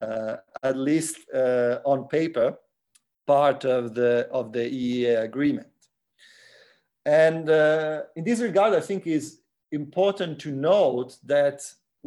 uh, 0.02 0.38
at 0.64 0.78
least 0.78 1.18
uh, 1.34 1.80
on 1.86 2.08
paper, 2.08 2.58
part 3.26 3.66
of 3.66 3.94
the, 3.94 4.28
of 4.32 4.52
the 4.52 4.60
EEA 4.60 5.24
agreement. 5.24 5.68
And 7.06 7.50
uh, 7.50 8.04
in 8.16 8.24
this 8.24 8.40
regard, 8.42 8.74
I 8.74 8.82
think 8.82 9.08
is 9.08 9.40
important 9.72 10.40
to 10.40 10.52
note 10.52 11.18
that 11.26 11.62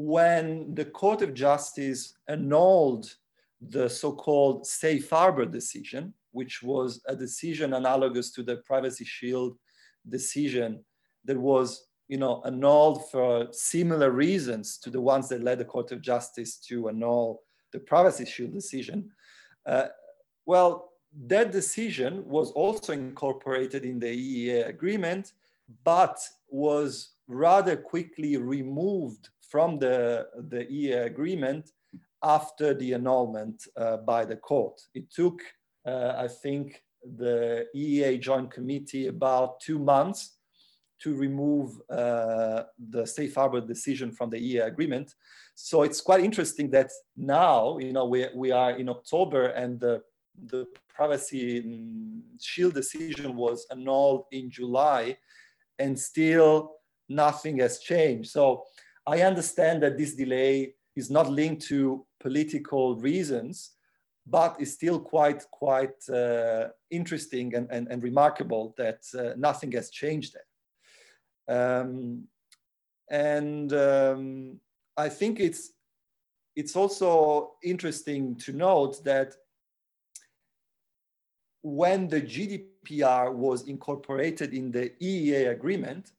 when 0.07 0.75
the 0.75 0.85
Court 0.85 1.21
of 1.23 1.35
Justice 1.35 2.15
annulled 2.29 3.15
the 3.61 3.89
so-called 3.89 4.67
safe 4.67 5.11
harbor 5.11 5.45
decision, 5.45 6.15
which 6.33 6.63
was 6.63 7.03
a 7.07 7.15
decision 7.15 7.75
analogous 7.75 8.31
to 8.33 8.43
the 8.43 8.57
Privacy 8.59 9.05
Shield 9.05 9.59
decision 10.09 10.83
that 11.27 11.39
was 11.39 11.89
you 12.09 12.17
know, 12.17 12.43
annulled 12.45 13.09
for 13.11 13.47
similar 13.53 14.11
reasons 14.11 14.79
to 14.79 14.91
the 14.91 15.01
ones 15.01 15.29
that 15.29 15.45
led 15.45 15.59
the 15.59 15.65
Court 15.65 15.93
of 15.93 16.01
Justice 16.01 16.57
to 16.57 16.89
annul 16.89 17.43
the 17.73 17.79
Privacy 17.79 18.25
Shield 18.25 18.53
decision. 18.53 19.11
Uh, 19.65 19.87
well, 20.45 20.95
that 21.27 21.53
decision 21.53 22.25
was 22.27 22.51
also 22.53 22.93
incorporated 22.93 23.85
in 23.85 24.01
the 24.01 24.09
EEA 24.09 24.69
agreement, 24.69 25.35
but 25.85 26.19
was 26.49 27.11
rather 27.29 27.77
quickly 27.77 28.37
removed 28.37 29.29
from 29.51 29.79
the, 29.79 30.27
the 30.49 30.65
EEA 30.65 31.07
agreement 31.07 31.71
after 32.23 32.73
the 32.75 32.95
annulment 32.95 33.67
uh, 33.77 33.97
by 33.99 34.25
the 34.25 34.37
court. 34.37 34.81
It 34.95 35.11
took, 35.11 35.41
uh, 35.87 36.15
I 36.17 36.29
think, 36.29 36.83
the 37.17 37.67
EEA 37.75 38.21
Joint 38.21 38.51
Committee 38.51 39.09
about 39.09 39.61
two 39.61 39.79
months 39.79 40.37
to 41.03 41.15
remove 41.15 41.81
uh, 41.91 42.65
the 42.91 43.07
safe 43.07 43.35
harbor 43.35 43.61
decision 43.61 44.13
from 44.13 44.29
the 44.31 44.37
EEA 44.37 44.67
agreement. 44.67 45.15
So 45.55 45.83
it's 45.83 46.01
quite 46.01 46.23
interesting 46.23 46.71
that 46.71 46.91
now, 47.17 47.79
you 47.79 47.93
know, 47.93 48.05
we, 48.05 48.27
we 48.35 48.51
are 48.53 48.73
in 48.73 48.89
October 48.89 49.47
and 49.47 49.81
the, 49.81 50.03
the 50.47 50.67
privacy 50.95 51.63
mm, 51.63 52.21
shield 52.39 52.75
decision 52.75 53.35
was 53.35 53.67
annulled 53.71 54.25
in 54.31 54.51
July 54.51 55.17
and 55.79 55.99
still 55.99 56.73
nothing 57.09 57.59
has 57.59 57.79
changed. 57.81 58.31
So 58.31 58.65
I 59.07 59.23
understand 59.23 59.83
that 59.83 59.97
this 59.97 60.15
delay 60.15 60.75
is 60.97 61.11
not 61.11 61.31
linked 61.31 61.63
to 61.63 62.05
political 62.21 62.97
reasons, 62.97 63.73
but 64.27 64.61
is 64.61 64.73
still 64.75 65.01
quite, 65.01 65.45
quite 65.51 66.09
uh, 66.09 66.69
interesting 66.91 67.55
and, 67.55 67.69
and, 67.71 67.89
and, 67.89 68.03
remarkable 68.03 68.75
that 68.77 69.01
uh, 69.19 69.33
nothing 69.37 69.73
has 69.73 69.91
changed 69.91 70.35
there. 70.35 71.81
Um, 71.81 72.25
and 73.11 73.73
um, 73.73 74.61
I 74.97 75.09
think 75.09 75.41
it's, 75.41 75.73
it's 76.55 76.77
also 76.77 77.55
interesting 77.63 78.37
to 78.37 78.53
note 78.53 79.03
that 79.05 79.35
when 81.63 82.09
the 82.09 82.21
GDPR 82.21 83.33
was 83.33 83.69
incorporated 83.69 84.55
in 84.55 84.71
the 84.71 84.93
EEA 85.03 85.51
agreement, 85.51 86.13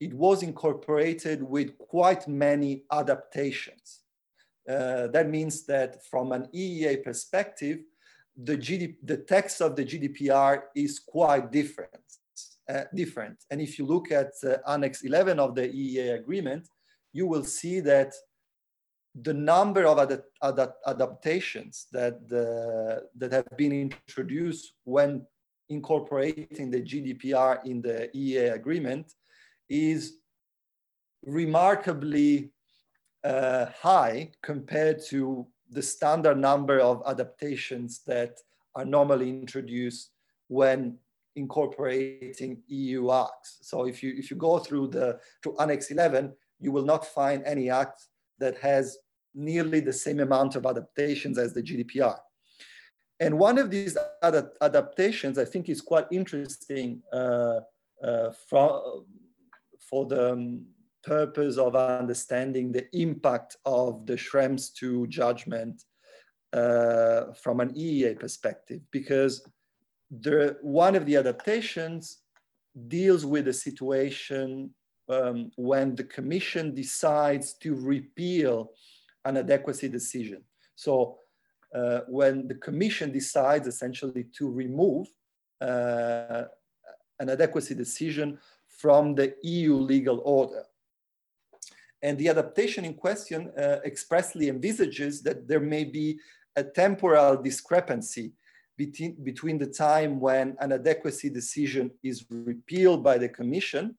it 0.00 0.14
was 0.14 0.42
incorporated 0.42 1.42
with 1.42 1.76
quite 1.78 2.28
many 2.28 2.84
adaptations. 2.92 4.00
Uh, 4.68 5.08
that 5.08 5.28
means 5.28 5.64
that 5.66 6.04
from 6.06 6.32
an 6.32 6.46
EEA 6.54 7.02
perspective, 7.02 7.78
the, 8.36 8.56
the 9.02 9.16
text 9.16 9.60
of 9.60 9.74
the 9.74 9.84
GDPR 9.84 10.62
is 10.76 11.00
quite 11.00 11.50
different. 11.50 11.90
Uh, 12.68 12.84
different. 12.94 13.38
And 13.50 13.62
if 13.62 13.78
you 13.78 13.86
look 13.86 14.12
at 14.12 14.32
uh, 14.44 14.58
Annex 14.68 15.02
11 15.02 15.40
of 15.40 15.54
the 15.54 15.68
EEA 15.68 16.18
agreement, 16.20 16.68
you 17.14 17.26
will 17.26 17.44
see 17.44 17.80
that 17.80 18.12
the 19.22 19.32
number 19.32 19.86
of 19.86 19.98
ad 19.98 20.22
ad 20.42 20.68
adaptations 20.86 21.86
that, 21.92 22.28
that 22.28 23.32
have 23.32 23.48
been 23.56 23.72
introduced 23.72 24.74
when 24.84 25.26
incorporating 25.70 26.70
the 26.70 26.82
GDPR 26.82 27.64
in 27.64 27.80
the 27.80 28.10
EEA 28.14 28.52
agreement 28.52 29.14
is 29.68 30.18
remarkably 31.24 32.52
uh, 33.24 33.66
high 33.80 34.30
compared 34.42 35.00
to 35.10 35.46
the 35.70 35.82
standard 35.82 36.38
number 36.38 36.80
of 36.80 37.02
adaptations 37.06 38.00
that 38.06 38.38
are 38.74 38.84
normally 38.84 39.28
introduced 39.28 40.10
when 40.48 40.96
incorporating 41.36 42.62
EU 42.68 43.12
acts. 43.12 43.58
So 43.62 43.86
if 43.86 44.02
you 44.02 44.14
if 44.16 44.30
you 44.30 44.36
go 44.36 44.58
through 44.58 44.88
the 44.88 45.20
through 45.42 45.56
Annex 45.58 45.90
11, 45.90 46.32
you 46.60 46.72
will 46.72 46.84
not 46.84 47.04
find 47.06 47.42
any 47.44 47.70
act 47.70 48.06
that 48.38 48.56
has 48.58 48.98
nearly 49.34 49.80
the 49.80 49.92
same 49.92 50.20
amount 50.20 50.56
of 50.56 50.66
adaptations 50.66 51.38
as 51.38 51.52
the 51.52 51.62
GDPR. 51.62 52.18
And 53.20 53.38
one 53.38 53.58
of 53.58 53.70
these 53.70 53.96
ad 54.22 54.48
adaptations, 54.60 55.38
I 55.38 55.44
think, 55.44 55.68
is 55.68 55.80
quite 55.80 56.06
interesting 56.10 57.02
uh, 57.12 57.60
for 59.88 60.06
the 60.06 60.32
um, 60.32 60.64
purpose 61.02 61.56
of 61.56 61.74
understanding 61.76 62.72
the 62.72 62.86
impact 62.96 63.56
of 63.64 64.06
the 64.06 64.14
Schrems 64.14 64.70
II 64.82 65.06
judgment 65.08 65.84
uh, 66.52 67.32
from 67.32 67.60
an 67.60 67.70
EEA 67.74 68.18
perspective, 68.18 68.80
because 68.90 69.48
one 70.62 70.94
of 70.96 71.06
the 71.06 71.16
adaptations 71.16 72.18
deals 72.88 73.24
with 73.24 73.44
the 73.46 73.52
situation 73.52 74.70
um, 75.08 75.50
when 75.56 75.94
the 75.94 76.04
commission 76.04 76.74
decides 76.74 77.54
to 77.54 77.74
repeal 77.74 78.70
an 79.24 79.36
adequacy 79.36 79.88
decision. 79.88 80.42
So 80.74 81.18
uh, 81.74 82.00
when 82.08 82.48
the 82.48 82.54
commission 82.54 83.12
decides 83.12 83.66
essentially 83.66 84.24
to 84.38 84.50
remove 84.50 85.06
uh, 85.60 86.44
an 87.20 87.30
adequacy 87.30 87.74
decision 87.74 88.38
from 88.78 89.14
the 89.14 89.34
EU 89.42 89.74
legal 89.74 90.22
order. 90.24 90.64
And 92.00 92.16
the 92.16 92.28
adaptation 92.28 92.84
in 92.84 92.94
question 92.94 93.50
uh, 93.58 93.78
expressly 93.84 94.48
envisages 94.48 95.20
that 95.22 95.48
there 95.48 95.60
may 95.60 95.84
be 95.84 96.18
a 96.54 96.62
temporal 96.62 97.42
discrepancy 97.42 98.32
between, 98.76 99.16
between 99.24 99.58
the 99.58 99.66
time 99.66 100.20
when 100.20 100.56
an 100.60 100.72
adequacy 100.72 101.28
decision 101.28 101.90
is 102.04 102.24
repealed 102.30 103.02
by 103.02 103.18
the 103.18 103.28
Commission 103.28 103.96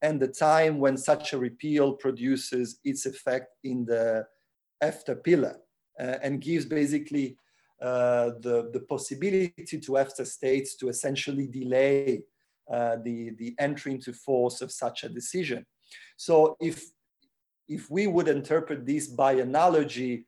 and 0.00 0.18
the 0.18 0.28
time 0.28 0.78
when 0.78 0.96
such 0.96 1.34
a 1.34 1.38
repeal 1.38 1.92
produces 1.92 2.80
its 2.84 3.04
effect 3.04 3.48
in 3.62 3.84
the 3.84 4.26
EFTA 4.82 5.22
pillar 5.22 5.56
uh, 6.00 6.16
and 6.22 6.40
gives 6.40 6.64
basically 6.64 7.36
uh, 7.82 8.30
the, 8.40 8.70
the 8.72 8.80
possibility 8.88 9.78
to 9.78 9.92
EFTA 9.92 10.26
states 10.26 10.74
to 10.76 10.88
essentially 10.88 11.46
delay 11.46 12.22
uh, 12.70 12.96
the, 13.02 13.30
the 13.38 13.54
entry 13.58 13.92
into 13.92 14.12
force 14.12 14.60
of 14.60 14.70
such 14.70 15.04
a 15.04 15.08
decision. 15.08 15.64
So 16.16 16.56
if, 16.60 16.84
if 17.68 17.90
we 17.90 18.06
would 18.06 18.28
interpret 18.28 18.86
this 18.86 19.06
by 19.06 19.32
analogy 19.32 20.26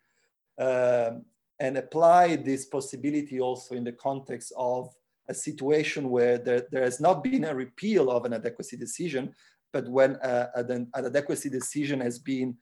uh, 0.58 1.12
and 1.60 1.76
apply 1.76 2.36
this 2.36 2.66
possibility 2.66 3.40
also 3.40 3.74
in 3.74 3.84
the 3.84 3.92
context 3.92 4.52
of 4.56 4.94
a 5.28 5.34
situation 5.34 6.10
where 6.10 6.38
there, 6.38 6.66
there 6.70 6.82
has 6.82 7.00
not 7.00 7.24
been 7.24 7.44
a 7.44 7.54
repeal 7.54 8.10
of 8.10 8.24
an 8.24 8.34
adequacy 8.34 8.76
decision, 8.76 9.34
but 9.72 9.88
when 9.88 10.16
uh, 10.16 10.48
an, 10.54 10.88
an 10.94 11.06
adequacy 11.06 11.48
decision 11.48 12.00
has 12.00 12.18
been 12.18 12.56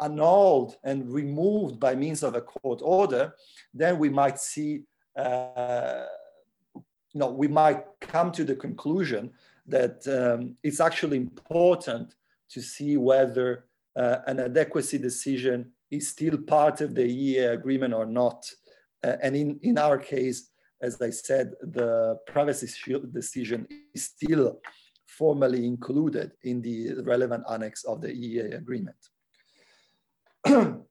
annulled 0.00 0.76
and 0.84 1.10
removed 1.12 1.78
by 1.78 1.94
means 1.94 2.22
of 2.22 2.34
a 2.34 2.40
court 2.40 2.80
order, 2.82 3.32
then 3.72 3.98
we 3.98 4.08
might 4.08 4.38
see, 4.38 4.82
uh, 5.16 6.04
you 7.12 7.18
know, 7.20 7.30
we 7.30 7.48
might 7.48 7.84
come 8.00 8.32
to 8.32 8.44
the 8.44 8.56
conclusion 8.56 9.30
that 9.66 10.06
um, 10.08 10.56
it's 10.62 10.80
actually 10.80 11.16
important 11.18 12.14
to 12.50 12.60
see 12.60 12.96
whether 12.96 13.66
uh, 13.96 14.18
an 14.26 14.40
adequacy 14.40 14.98
decision 14.98 15.70
is 15.90 16.08
still 16.08 16.38
part 16.38 16.80
of 16.80 16.94
the 16.94 17.02
EEA 17.02 17.52
agreement 17.52 17.94
or 17.94 18.06
not. 18.06 18.50
Uh, 19.04 19.16
and 19.22 19.36
in, 19.36 19.58
in 19.62 19.78
our 19.78 19.98
case, 19.98 20.48
as 20.80 21.00
I 21.00 21.10
said, 21.10 21.52
the 21.60 22.18
privacy 22.26 22.66
shield 22.66 23.12
decision 23.12 23.68
is 23.94 24.04
still 24.04 24.58
formally 25.06 25.66
included 25.66 26.32
in 26.42 26.62
the 26.62 26.94
relevant 27.02 27.44
annex 27.50 27.84
of 27.84 28.00
the 28.00 28.08
EEA 28.08 28.56
agreement. 28.56 28.96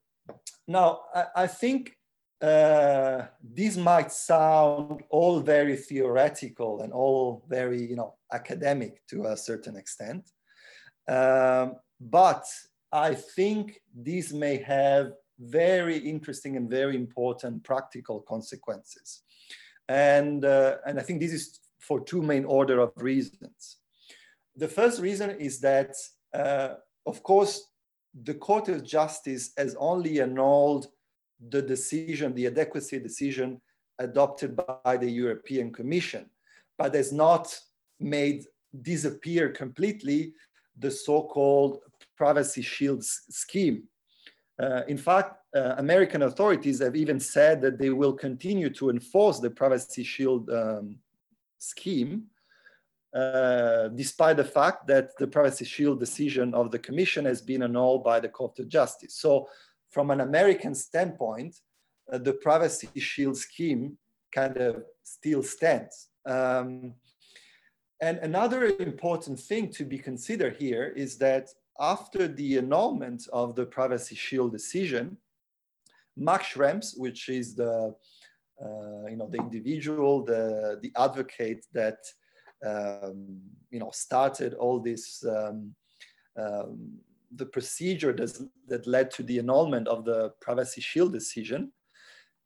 now, 0.67 1.01
I, 1.13 1.25
I 1.35 1.47
think 1.47 1.97
uh, 2.41 3.27
this 3.43 3.77
might 3.77 4.11
sound 4.11 5.03
all 5.09 5.39
very 5.39 5.75
theoretical 5.75 6.81
and 6.81 6.91
all 6.91 7.43
very, 7.47 7.81
you 7.81 7.95
know, 7.95 8.15
academic 8.33 9.05
to 9.07 9.25
a 9.25 9.37
certain 9.37 9.75
extent. 9.75 10.29
Um, 11.07 11.75
but 11.99 12.43
I 12.91 13.13
think 13.13 13.79
this 13.95 14.33
may 14.33 14.57
have 14.57 15.13
very 15.39 15.97
interesting 15.97 16.57
and 16.57 16.69
very 16.69 16.95
important 16.95 17.63
practical 17.63 18.21
consequences. 18.21 19.21
And, 19.87 20.43
uh, 20.43 20.77
and 20.85 20.99
I 20.99 21.03
think 21.03 21.19
this 21.19 21.33
is 21.33 21.59
for 21.79 21.99
two 21.99 22.21
main 22.21 22.45
order 22.45 22.79
of 22.79 22.91
reasons. 22.95 23.77
The 24.55 24.67
first 24.67 24.99
reason 24.99 25.29
is 25.31 25.59
that, 25.61 25.93
uh, 26.33 26.75
of 27.05 27.21
course, 27.23 27.67
the 28.23 28.33
Court 28.33 28.67
of 28.69 28.83
Justice 28.83 29.51
has 29.57 29.75
only 29.79 30.21
annulled 30.21 30.87
the 31.49 31.61
decision, 31.61 32.33
the 32.33 32.47
adequacy 32.47 32.99
decision 32.99 33.61
adopted 33.99 34.59
by 34.83 34.97
the 34.97 35.09
European 35.09 35.71
Commission, 35.71 36.29
but 36.77 36.95
has 36.95 37.11
not 37.11 37.57
made 37.99 38.45
disappear 38.81 39.49
completely 39.49 40.33
the 40.77 40.89
so-called 40.89 41.79
privacy 42.15 42.61
shield 42.61 43.03
scheme. 43.03 43.83
Uh, 44.61 44.83
in 44.87 44.97
fact, 44.97 45.37
uh, 45.55 45.75
American 45.77 46.23
authorities 46.23 46.79
have 46.79 46.95
even 46.95 47.19
said 47.19 47.61
that 47.61 47.77
they 47.77 47.89
will 47.89 48.13
continue 48.13 48.69
to 48.69 48.89
enforce 48.89 49.39
the 49.39 49.49
privacy 49.49 50.03
shield 50.03 50.49
um, 50.49 50.95
scheme 51.57 52.23
uh, 53.13 53.89
despite 53.89 54.37
the 54.37 54.43
fact 54.43 54.87
that 54.87 55.17
the 55.17 55.27
Privacy 55.27 55.65
Shield 55.65 55.99
decision 55.99 56.53
of 56.53 56.71
the 56.71 56.79
Commission 56.79 57.25
has 57.25 57.41
been 57.41 57.63
annulled 57.63 58.05
by 58.05 58.21
the 58.21 58.29
Court 58.29 58.57
of 58.59 58.69
Justice. 58.69 59.15
So, 59.15 59.49
from 59.91 60.11
an 60.11 60.21
American 60.21 60.73
standpoint, 60.73 61.55
uh, 62.11 62.17
the 62.17 62.33
Privacy 62.33 62.87
Shield 62.99 63.37
scheme 63.37 63.97
kind 64.33 64.57
of 64.57 64.83
still 65.03 65.43
stands. 65.43 66.09
Um, 66.25 66.93
and 68.01 68.17
another 68.19 68.65
important 68.79 69.39
thing 69.39 69.69
to 69.71 69.85
be 69.85 69.99
considered 69.99 70.55
here 70.57 70.93
is 70.95 71.17
that 71.19 71.49
after 71.79 72.27
the 72.27 72.57
annulment 72.57 73.27
of 73.31 73.55
the 73.55 73.65
Privacy 73.65 74.15
Shield 74.15 74.51
decision, 74.51 75.17
Max 76.17 76.53
Schrems, 76.53 76.97
which 76.97 77.29
is 77.29 77.55
the 77.55 77.95
uh, 78.63 79.07
you 79.09 79.15
know 79.15 79.27
the 79.27 79.39
individual, 79.39 80.23
the 80.23 80.79
the 80.81 80.91
advocate 80.95 81.65
that 81.73 81.97
um, 82.65 83.41
you 83.69 83.79
know, 83.79 83.89
started 83.91 84.53
all 84.53 84.79
this, 84.79 85.25
um, 85.25 85.73
um, 86.37 86.97
the 87.35 87.45
procedure 87.45 88.13
that, 88.13 88.87
led 88.87 89.11
to 89.11 89.23
the 89.23 89.39
annulment 89.39 89.87
of 89.87 90.05
the 90.05 90.31
Privacy 90.41 90.81
Shield 90.81 91.13
decision, 91.13 91.71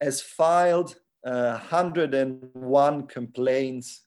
has 0.02 0.21
filed 0.21 0.95
uh, 1.26 1.58
101 1.58 3.08
complaints 3.08 4.04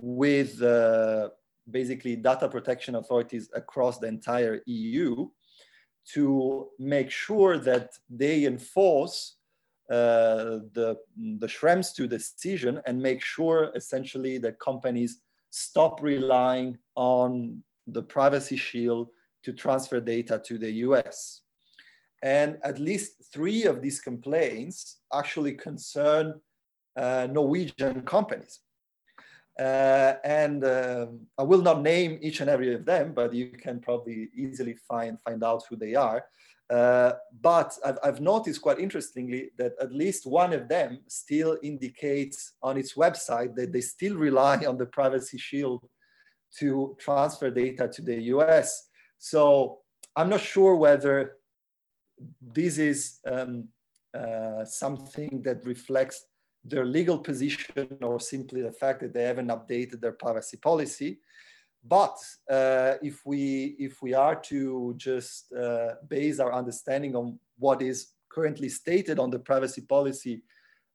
with 0.00 0.62
uh, 0.62 1.28
basically 1.70 2.16
data 2.16 2.48
protection 2.48 2.94
authorities 2.96 3.50
across 3.54 3.98
the 3.98 4.06
entire 4.06 4.62
EU 4.66 5.28
to 6.12 6.68
make 6.78 7.10
sure 7.10 7.58
that 7.58 7.90
they 8.10 8.44
enforce 8.44 9.36
uh, 9.90 10.60
the, 10.72 10.96
the 11.38 11.46
Schrems 11.46 11.98
II 11.98 12.08
decision 12.08 12.80
and 12.86 13.00
make 13.00 13.22
sure 13.22 13.70
essentially 13.74 14.38
that 14.38 14.58
companies 14.58 15.20
stop 15.50 16.02
relying 16.02 16.76
on 16.96 17.62
the 17.86 18.02
privacy 18.02 18.56
shield 18.56 19.10
to 19.44 19.52
transfer 19.52 20.00
data 20.00 20.40
to 20.44 20.58
the 20.58 20.70
US. 20.88 21.42
And 22.22 22.58
at 22.64 22.78
least 22.78 23.32
three 23.32 23.64
of 23.64 23.82
these 23.82 24.00
complaints 24.00 24.98
actually 25.12 25.52
concern 25.52 26.40
uh, 26.96 27.28
Norwegian 27.30 28.02
companies. 28.02 28.60
Uh, 29.58 30.14
and 30.24 30.64
uh, 30.64 31.06
I 31.38 31.42
will 31.42 31.62
not 31.62 31.82
name 31.82 32.18
each 32.22 32.40
and 32.40 32.50
every 32.50 32.74
of 32.74 32.84
them, 32.84 33.12
but 33.14 33.32
you 33.32 33.48
can 33.48 33.78
probably 33.78 34.30
easily 34.34 34.74
find, 34.88 35.20
find 35.20 35.44
out 35.44 35.62
who 35.68 35.76
they 35.76 35.94
are. 35.94 36.24
Uh, 36.70 37.12
but 37.42 37.76
I've, 37.84 37.98
I've, 38.02 38.20
noticed 38.22 38.62
quite 38.62 38.78
interestingly 38.78 39.50
that 39.58 39.74
at 39.80 39.92
least 39.92 40.26
one 40.26 40.54
of 40.54 40.66
them 40.66 41.00
still 41.08 41.58
indicates 41.62 42.54
on 42.62 42.78
its 42.78 42.94
website 42.94 43.54
that 43.56 43.70
they 43.70 43.82
still 43.82 44.16
rely 44.16 44.56
on 44.66 44.78
the 44.78 44.86
privacy 44.86 45.36
shield 45.36 45.86
to 46.58 46.96
transfer 46.98 47.50
data 47.50 47.86
to 47.88 48.02
the 48.02 48.22
US. 48.34 48.88
So 49.24 49.78
I'm 50.14 50.28
not 50.28 50.42
sure 50.42 50.76
whether 50.76 51.38
this 52.42 52.76
is 52.76 53.20
um, 53.26 53.68
uh, 54.12 54.66
something 54.66 55.40
that 55.46 55.64
reflects 55.64 56.26
their 56.62 56.84
legal 56.84 57.18
position 57.18 57.88
or 58.02 58.20
simply 58.20 58.60
the 58.60 58.72
fact 58.72 59.00
that 59.00 59.14
they 59.14 59.22
haven't 59.22 59.48
updated 59.48 60.02
their 60.02 60.12
privacy 60.12 60.58
policy. 60.58 61.20
But 61.82 62.18
uh, 62.50 62.96
if 63.00 63.24
we 63.24 63.76
if 63.78 64.02
we 64.02 64.12
are 64.12 64.36
to 64.52 64.92
just 64.98 65.50
uh, 65.54 65.94
base 66.06 66.38
our 66.38 66.52
understanding 66.52 67.16
on 67.16 67.38
what 67.58 67.80
is 67.80 68.08
currently 68.28 68.68
stated 68.68 69.18
on 69.18 69.30
the 69.30 69.38
privacy 69.38 69.80
policy 69.80 70.42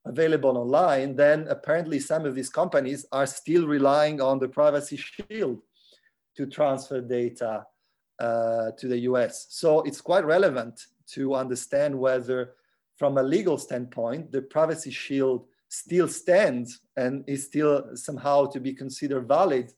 available 0.05 0.55
online, 0.55 1.15
then 1.15 1.47
apparently 1.47 1.99
some 1.99 2.27
of 2.27 2.35
these 2.35 2.49
companies 2.49 3.07
are 3.11 3.25
still 3.25 3.65
relying 3.65 4.21
on 4.21 4.37
the 4.37 4.47
privacy 4.47 4.97
shield 4.97 5.63
to 6.37 6.45
transfer 6.45 7.01
data 7.01 7.65
uh, 8.19 8.71
to 8.77 8.87
the 8.87 8.99
US. 8.99 9.47
So 9.49 9.81
it's 9.81 10.01
quite 10.01 10.25
relevant 10.25 10.85
to 11.13 11.35
understand 11.35 11.97
whether, 11.97 12.53
from 12.97 13.17
a 13.17 13.23
legal 13.23 13.57
standpoint, 13.57 14.31
the 14.31 14.41
privacy 14.41 14.91
shield 14.91 15.45
still 15.69 16.07
stands 16.07 16.81
and 16.97 17.23
is 17.27 17.45
still 17.45 17.95
somehow 17.95 18.45
to 18.47 18.59
be 18.59 18.73
considered 18.73 19.27
valid 19.27 19.71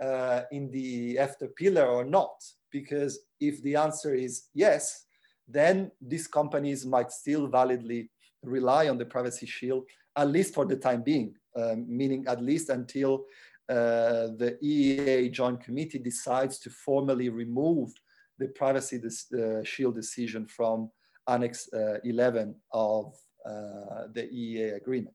uh, 0.00 0.42
in 0.52 0.70
the 0.70 1.16
EFTA 1.16 1.54
pillar 1.56 1.86
or 1.86 2.04
not. 2.04 2.44
Because 2.70 3.18
if 3.40 3.62
the 3.62 3.76
answer 3.76 4.14
is 4.14 4.44
yes, 4.54 5.06
then 5.48 5.90
these 6.00 6.26
companies 6.26 6.84
might 6.84 7.10
still 7.10 7.46
validly 7.46 8.10
rely 8.42 8.88
on 8.88 8.98
the 8.98 9.06
privacy 9.06 9.46
shield, 9.46 9.84
at 10.16 10.28
least 10.28 10.54
for 10.54 10.66
the 10.66 10.76
time 10.76 11.02
being, 11.02 11.34
um, 11.56 11.86
meaning 11.88 12.24
at 12.28 12.42
least 12.42 12.68
until 12.68 13.24
uh, 13.68 14.28
the 14.38 14.58
EEA 14.62 15.30
Joint 15.30 15.60
Committee 15.60 15.98
decides 15.98 16.58
to 16.60 16.70
formally 16.70 17.28
remove 17.28 17.92
the 18.38 18.48
privacy 18.48 19.00
uh, 19.02 19.62
shield 19.62 19.94
decision 19.94 20.46
from 20.46 20.90
Annex 21.28 21.68
uh, 21.72 21.98
11 22.04 22.54
of 22.72 23.14
uh, 23.44 24.06
the 24.12 24.22
EEA 24.32 24.76
agreement. 24.76 25.14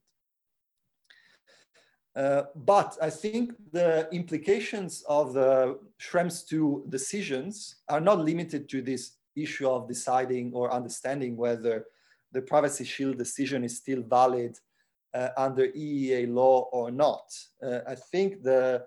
Uh, 2.16 2.44
but 2.54 2.96
I 3.02 3.10
think 3.10 3.52
the 3.72 4.08
implications 4.12 5.02
of 5.08 5.34
the 5.34 5.80
Schrems 6.00 6.44
II 6.52 6.88
decisions 6.88 7.76
are 7.88 8.00
not 8.00 8.20
limited 8.20 8.68
to 8.68 8.82
this 8.82 9.16
issue 9.34 9.68
of 9.68 9.88
deciding 9.88 10.52
or 10.54 10.72
understanding 10.72 11.36
whether 11.36 11.86
the 12.30 12.42
privacy 12.42 12.84
shield 12.84 13.18
decision 13.18 13.64
is 13.64 13.78
still 13.78 14.02
valid 14.02 14.56
uh, 15.14 15.28
under 15.36 15.68
EEA 15.68 16.32
law 16.32 16.68
or 16.72 16.90
not. 16.90 17.32
Uh, 17.62 17.80
I 17.86 17.94
think 17.94 18.42
the 18.42 18.84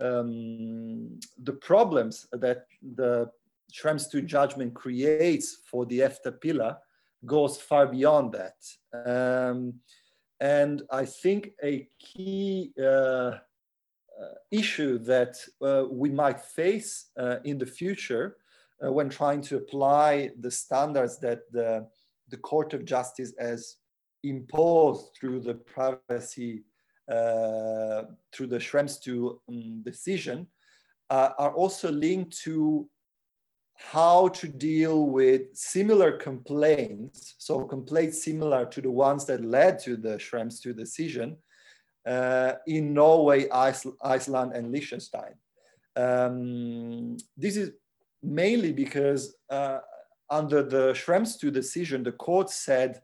um, 0.00 1.18
the 1.42 1.54
problems 1.54 2.26
that 2.32 2.66
the 2.82 3.30
Schrems 3.72 4.14
II 4.14 4.22
judgment 4.22 4.74
creates 4.74 5.58
for 5.70 5.86
the 5.86 6.00
EFTA 6.00 6.40
pillar 6.40 6.76
goes 7.24 7.56
far 7.58 7.86
beyond 7.86 8.32
that. 8.32 8.56
Um, 8.92 9.74
and 10.40 10.82
I 10.90 11.06
think 11.06 11.52
a 11.62 11.88
key 11.98 12.72
uh, 12.78 12.82
uh, 12.82 13.38
issue 14.50 14.98
that 14.98 15.36
uh, 15.62 15.84
we 15.90 16.10
might 16.10 16.40
face 16.40 17.06
uh, 17.18 17.36
in 17.44 17.58
the 17.58 17.66
future 17.66 18.36
when 18.78 19.08
trying 19.08 19.40
to 19.40 19.56
apply 19.56 20.30
the 20.40 20.50
standards 20.50 21.18
that 21.18 21.50
the, 21.50 21.86
the 22.28 22.36
Court 22.36 22.74
of 22.74 22.84
Justice 22.84 23.32
has 23.38 23.76
imposed 24.28 25.16
through 25.18 25.40
the 25.40 25.54
privacy, 25.54 26.64
uh, 27.10 28.02
through 28.32 28.48
the 28.48 28.58
Schrems 28.58 29.06
II 29.06 29.38
um, 29.48 29.82
decision, 29.82 30.46
uh, 31.10 31.30
are 31.38 31.52
also 31.52 31.90
linked 31.90 32.36
to 32.42 32.88
how 33.74 34.28
to 34.28 34.48
deal 34.48 35.06
with 35.06 35.54
similar 35.54 36.12
complaints, 36.12 37.34
so 37.38 37.64
complaints 37.64 38.24
similar 38.24 38.64
to 38.66 38.80
the 38.80 38.90
ones 38.90 39.26
that 39.26 39.44
led 39.44 39.78
to 39.80 39.96
the 39.96 40.16
Schrems 40.16 40.64
II 40.64 40.72
decision 40.72 41.36
uh, 42.06 42.54
in 42.66 42.94
Norway, 42.94 43.48
Iceland, 43.50 44.52
and 44.54 44.72
Liechtenstein. 44.72 45.34
Um, 45.94 47.16
this 47.36 47.56
is 47.56 47.72
mainly 48.22 48.72
because 48.72 49.36
uh, 49.50 49.78
under 50.30 50.62
the 50.62 50.92
Schrems 50.92 51.42
II 51.42 51.50
decision, 51.50 52.02
the 52.02 52.12
court 52.12 52.50
said 52.50 53.00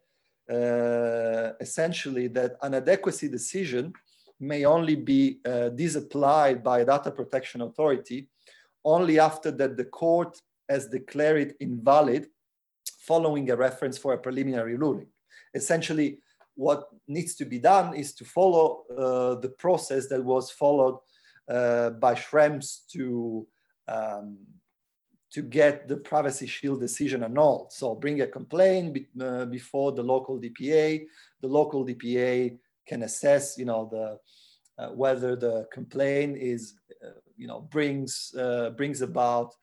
uh, 0.51 1.53
essentially 1.61 2.29
that 2.29 2.57
an 2.63 2.75
adequacy 2.75 3.29
decision 3.29 3.93
may 4.41 4.65
only 4.65 4.97
be 4.97 5.39
uh, 5.45 5.69
disapplied 5.69 6.63
by 6.63 6.81
a 6.81 6.85
data 6.85 7.11
protection 7.11 7.61
authority 7.63 8.29
only 8.85 9.19
after 9.19 9.51
that 9.53 9.77
the 9.77 9.85
court 9.85 10.41
has 10.69 10.89
declared 10.89 11.41
it 11.41 11.57
invalid 11.61 12.27
following 12.99 13.51
a 13.51 13.57
reference 13.57 13.99
for 13.99 14.15
a 14.15 14.19
preliminary 14.19 14.77
ruling. 14.77 15.07
Essentially, 15.55 16.19
what 16.55 16.89
needs 17.07 17.35
to 17.37 17.45
be 17.45 17.59
done 17.59 17.95
is 17.95 18.15
to 18.15 18.25
follow 18.25 18.85
uh, 18.91 19.35
the 19.41 19.49
process 19.59 20.09
that 20.09 20.23
was 20.25 20.51
followed 20.51 20.99
uh, 21.49 21.91
by 21.91 22.15
Schrems 22.15 22.87
to 22.93 23.47
um, 23.89 24.39
to 25.33 25.43
get 25.43 25.89
the 25.89 25.97
privacy 25.97 26.47
shield 26.47 26.81
decision 26.81 27.25
annulled. 27.25 27.73
So 27.73 27.95
bring 27.95 28.21
a 28.21 28.27
complaint 28.27 28.93
be, 28.93 29.07
uh, 29.21 29.47
before 29.47 29.93
the 29.93 30.03
local 30.03 30.39
DPA. 30.39 31.07
The 31.41 31.49
local 31.49 31.87
DPA 31.87 32.59
can 32.87 33.03
assess, 33.03 33.57
you 33.57 33.65
know, 33.65 33.89
the 33.91 34.19
uh, 34.79 34.89
whether 34.91 35.37
the 35.37 35.67
complaint 35.73 36.39
is, 36.39 36.75
uh, 37.05 37.11
you 37.37 37.47
know, 37.47 37.61
brings 37.61 38.35
uh, 38.39 38.71
brings 38.71 39.01
about 39.03 39.55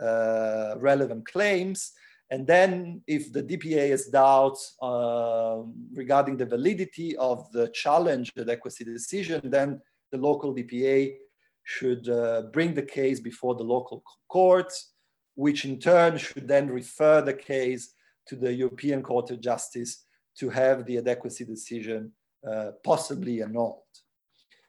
uh, 0.00 0.74
relevant 0.78 1.26
claims. 1.26 1.92
And 2.30 2.46
then 2.46 3.02
if 3.06 3.32
the 3.32 3.42
DPA 3.42 3.90
has 3.90 4.06
doubts 4.06 4.76
um, 4.82 5.74
regarding 5.92 6.36
the 6.36 6.46
validity 6.46 7.16
of 7.16 7.50
the 7.52 7.68
challenge 7.68 8.32
adequacy 8.38 8.84
decision, 8.84 9.40
then 9.44 9.80
the 10.10 10.18
local 10.18 10.54
DPA 10.54 11.14
should 11.62 12.08
uh, 12.08 12.42
bring 12.52 12.74
the 12.74 12.82
case 12.82 13.20
before 13.20 13.54
the 13.54 13.62
local 13.62 14.02
courts 14.28 14.93
which 15.34 15.64
in 15.64 15.78
turn 15.78 16.16
should 16.18 16.46
then 16.48 16.68
refer 16.68 17.20
the 17.20 17.34
case 17.34 17.94
to 18.26 18.36
the 18.36 18.52
European 18.52 19.02
Court 19.02 19.30
of 19.30 19.40
Justice 19.40 20.04
to 20.38 20.50
have 20.50 20.84
the 20.84 20.98
adequacy 20.98 21.44
decision 21.44 22.12
uh, 22.48 22.70
possibly 22.82 23.42
annulled. 23.42 23.82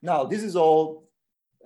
Now, 0.01 0.23
this 0.23 0.43
is 0.43 0.56
all 0.56 1.10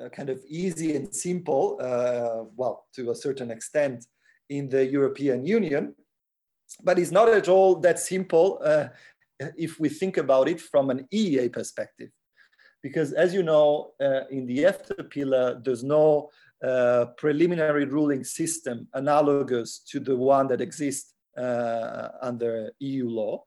uh, 0.01 0.09
kind 0.09 0.29
of 0.29 0.41
easy 0.47 0.95
and 0.95 1.13
simple, 1.13 1.77
uh, 1.81 2.45
well, 2.55 2.85
to 2.95 3.11
a 3.11 3.15
certain 3.15 3.51
extent 3.51 4.05
in 4.49 4.69
the 4.69 4.85
European 4.85 5.45
Union, 5.45 5.93
but 6.83 6.99
it's 6.99 7.11
not 7.11 7.29
at 7.29 7.47
all 7.47 7.75
that 7.75 7.99
simple 7.99 8.61
uh, 8.63 8.87
if 9.57 9.79
we 9.79 9.89
think 9.89 10.17
about 10.17 10.47
it 10.47 10.59
from 10.59 10.89
an 10.89 11.07
EEA 11.13 11.51
perspective. 11.51 12.09
Because 12.81 13.11
as 13.11 13.33
you 13.33 13.43
know, 13.43 13.91
uh, 14.01 14.21
in 14.31 14.45
the 14.45 14.59
EFTA 14.59 15.09
pillar, 15.09 15.59
there's 15.63 15.83
no 15.83 16.29
preliminary 17.17 17.85
ruling 17.85 18.23
system 18.23 18.87
analogous 18.93 19.79
to 19.79 19.99
the 19.99 20.15
one 20.15 20.47
that 20.47 20.61
exists 20.61 21.13
uh, 21.37 22.09
under 22.21 22.71
EU 22.79 23.07
law. 23.07 23.43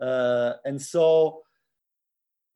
Uh, 0.00 0.54
and 0.64 0.80
so 0.80 1.42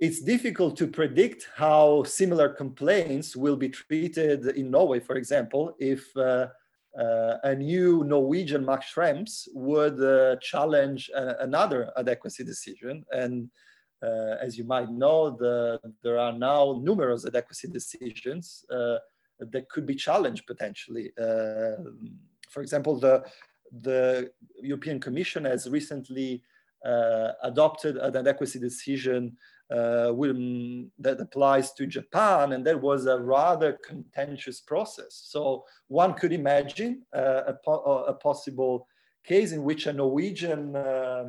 it's 0.00 0.20
difficult 0.20 0.76
to 0.76 0.86
predict 0.86 1.48
how 1.54 2.02
similar 2.02 2.48
complaints 2.48 3.36
will 3.36 3.56
be 3.56 3.68
treated 3.68 4.46
in 4.56 4.70
Norway, 4.70 5.00
for 5.00 5.16
example, 5.16 5.76
if 5.78 6.04
uh, 6.16 6.48
uh, 6.98 7.36
a 7.44 7.54
new 7.54 8.04
Norwegian 8.04 8.64
Max 8.64 8.92
Schrems 8.92 9.46
would 9.54 10.02
uh, 10.02 10.36
challenge 10.40 11.10
another 11.14 11.92
adequacy 11.96 12.42
decision. 12.42 13.04
And 13.12 13.50
as 14.02 14.56
you 14.56 14.64
might 14.64 14.90
know, 14.90 15.30
the, 15.30 15.80
there 16.02 16.18
are 16.18 16.32
now 16.32 16.80
numerous 16.82 17.26
adequacy 17.26 17.68
decisions 17.68 18.64
that 19.38 19.68
could 19.68 19.87
be 19.87 19.94
challenged 19.94 20.46
potentially. 20.46 21.12
Uh, 21.18 21.83
for 22.48 22.62
example, 22.62 22.98
the, 22.98 23.24
the 23.83 24.31
European 24.61 25.01
Commission 25.01 25.44
has 25.44 25.68
recently 25.68 26.42
uh, 26.85 27.33
adopted 27.42 27.96
an 27.96 28.16
adequacy 28.16 28.59
decision 28.59 29.37
uh, 29.70 30.12
that 30.98 31.18
applies 31.20 31.72
to 31.74 31.87
Japan, 31.87 32.53
and 32.53 32.64
that 32.66 32.81
was 32.81 33.07
a 33.07 33.18
rather 33.18 33.79
contentious 33.85 34.61
process. 34.61 35.20
So 35.27 35.64
one 35.88 36.14
could 36.14 36.33
imagine 36.33 37.03
uh, 37.14 37.42
a, 37.48 37.55
po 37.55 38.05
a, 38.09 38.14
possible 38.14 38.87
case 39.24 39.53
in 39.53 39.62
which 39.62 39.87
a 39.87 39.92
Norwegian 39.92 40.74
uh, 40.74 41.24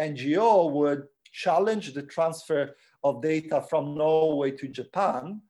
NGO 0.00 0.72
would 0.72 1.04
challenge 1.30 1.94
the 1.94 2.02
transfer 2.02 2.74
of 3.04 3.22
data 3.22 3.62
from 3.68 3.96
Norway 3.96 4.50
to 4.52 4.66
Japan 4.66 5.40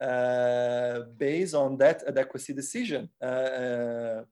based 0.00 1.54
on 1.54 1.76
that 1.76 2.02
adequacy 2.06 2.52
decision 2.52 3.08
uh, 3.22 3.24
uh, 3.24 4.24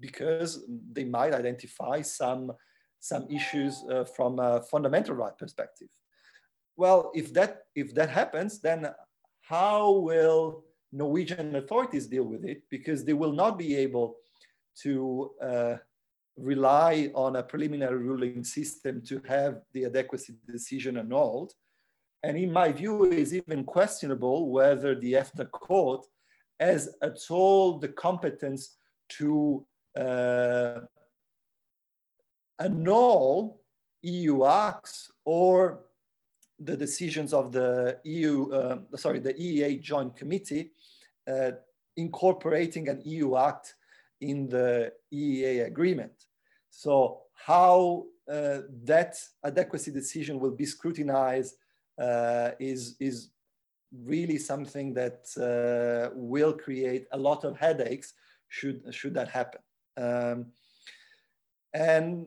because 0.00 0.64
they 0.92 1.04
might 1.04 1.34
identify 1.34 2.00
some, 2.00 2.52
some 2.98 3.26
issues 3.30 3.84
uh, 3.90 4.04
from 4.04 4.38
a 4.38 4.62
fundamental 4.62 5.14
right 5.14 5.36
perspective. 5.36 5.88
Well, 6.76 7.12
if 7.14 7.32
that, 7.34 7.64
if 7.74 7.94
that 7.94 8.08
happens, 8.08 8.60
then 8.60 8.88
how 9.42 9.90
will 9.92 10.64
Norwegian 10.92 11.56
authorities 11.56 12.06
deal 12.06 12.24
with 12.24 12.44
it? 12.44 12.62
Because 12.70 13.04
they 13.04 13.12
will 13.12 13.32
not 13.32 13.58
be 13.58 13.76
able 13.76 14.16
to 14.82 15.30
uh, 15.42 15.76
rely 16.36 17.10
on 17.14 17.36
a 17.36 17.42
preliminary 17.42 17.98
ruling 17.98 18.42
system 18.44 19.02
to 19.02 19.20
have 19.28 19.60
the 19.72 19.84
adequacy 19.84 20.34
decision 20.50 20.96
annulled. 20.96 21.52
And 22.22 22.36
in 22.38 22.52
my 22.52 22.70
view, 22.70 23.04
it's 23.04 23.32
even 23.32 23.64
questionable 23.64 24.50
whether 24.50 24.94
the 24.94 25.14
EFTA 25.14 25.50
court 25.50 26.06
has 26.60 26.88
at 27.02 27.18
all 27.30 27.78
the 27.78 27.88
competence 27.88 28.76
to 29.08 29.66
uh, 29.98 30.80
annul 32.60 33.60
EU 34.02 34.44
acts 34.44 35.10
or 35.24 35.80
the 36.60 36.76
decisions 36.76 37.32
of 37.32 37.52
the 37.52 37.98
EU, 38.04 38.50
uh, 38.52 38.78
sorry, 38.96 39.18
the 39.18 39.34
EEA 39.34 39.80
Joint 39.80 40.14
Committee 40.14 40.70
uh, 41.28 41.52
incorporating 41.96 42.88
an 42.88 43.02
EU 43.04 43.36
act 43.36 43.74
in 44.20 44.48
the 44.48 44.92
EEA 45.12 45.66
agreement. 45.66 46.12
So 46.70 47.22
how 47.34 48.04
uh, 48.30 48.60
that 48.84 49.16
adequacy 49.44 49.90
decision 49.90 50.38
will 50.38 50.52
be 50.52 50.64
scrutinized 50.64 51.56
is, 51.98 52.96
is 53.00 53.30
really 54.04 54.38
something 54.38 54.94
that 54.94 55.26
uh, 55.36 56.14
will 56.14 56.52
create 56.52 57.06
a 57.12 57.18
lot 57.18 57.44
of 57.44 57.56
headaches 57.56 58.14
should, 58.48 58.82
should 58.94 59.14
that 59.14 59.28
happen. 59.28 59.60
Um, 59.96 60.46
and 61.74 62.26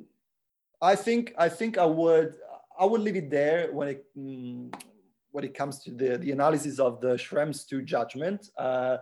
I 0.81 0.95
think, 0.95 1.33
I 1.37 1.49
think 1.49 1.77
I 1.77 1.85
would, 1.85 2.35
I 2.79 2.85
would 2.85 3.01
leave 3.01 3.15
it 3.15 3.29
there 3.29 3.71
when 3.71 3.87
it, 3.87 4.05
mm, 4.17 4.73
when 5.31 5.43
it 5.43 5.53
comes 5.53 5.83
to 5.83 5.91
the, 5.91 6.17
the 6.17 6.31
analysis 6.31 6.79
of 6.79 7.01
the 7.01 7.15
Schrems 7.15 7.71
II 7.71 7.83
judgment. 7.83 8.49
Uh, 8.57 8.97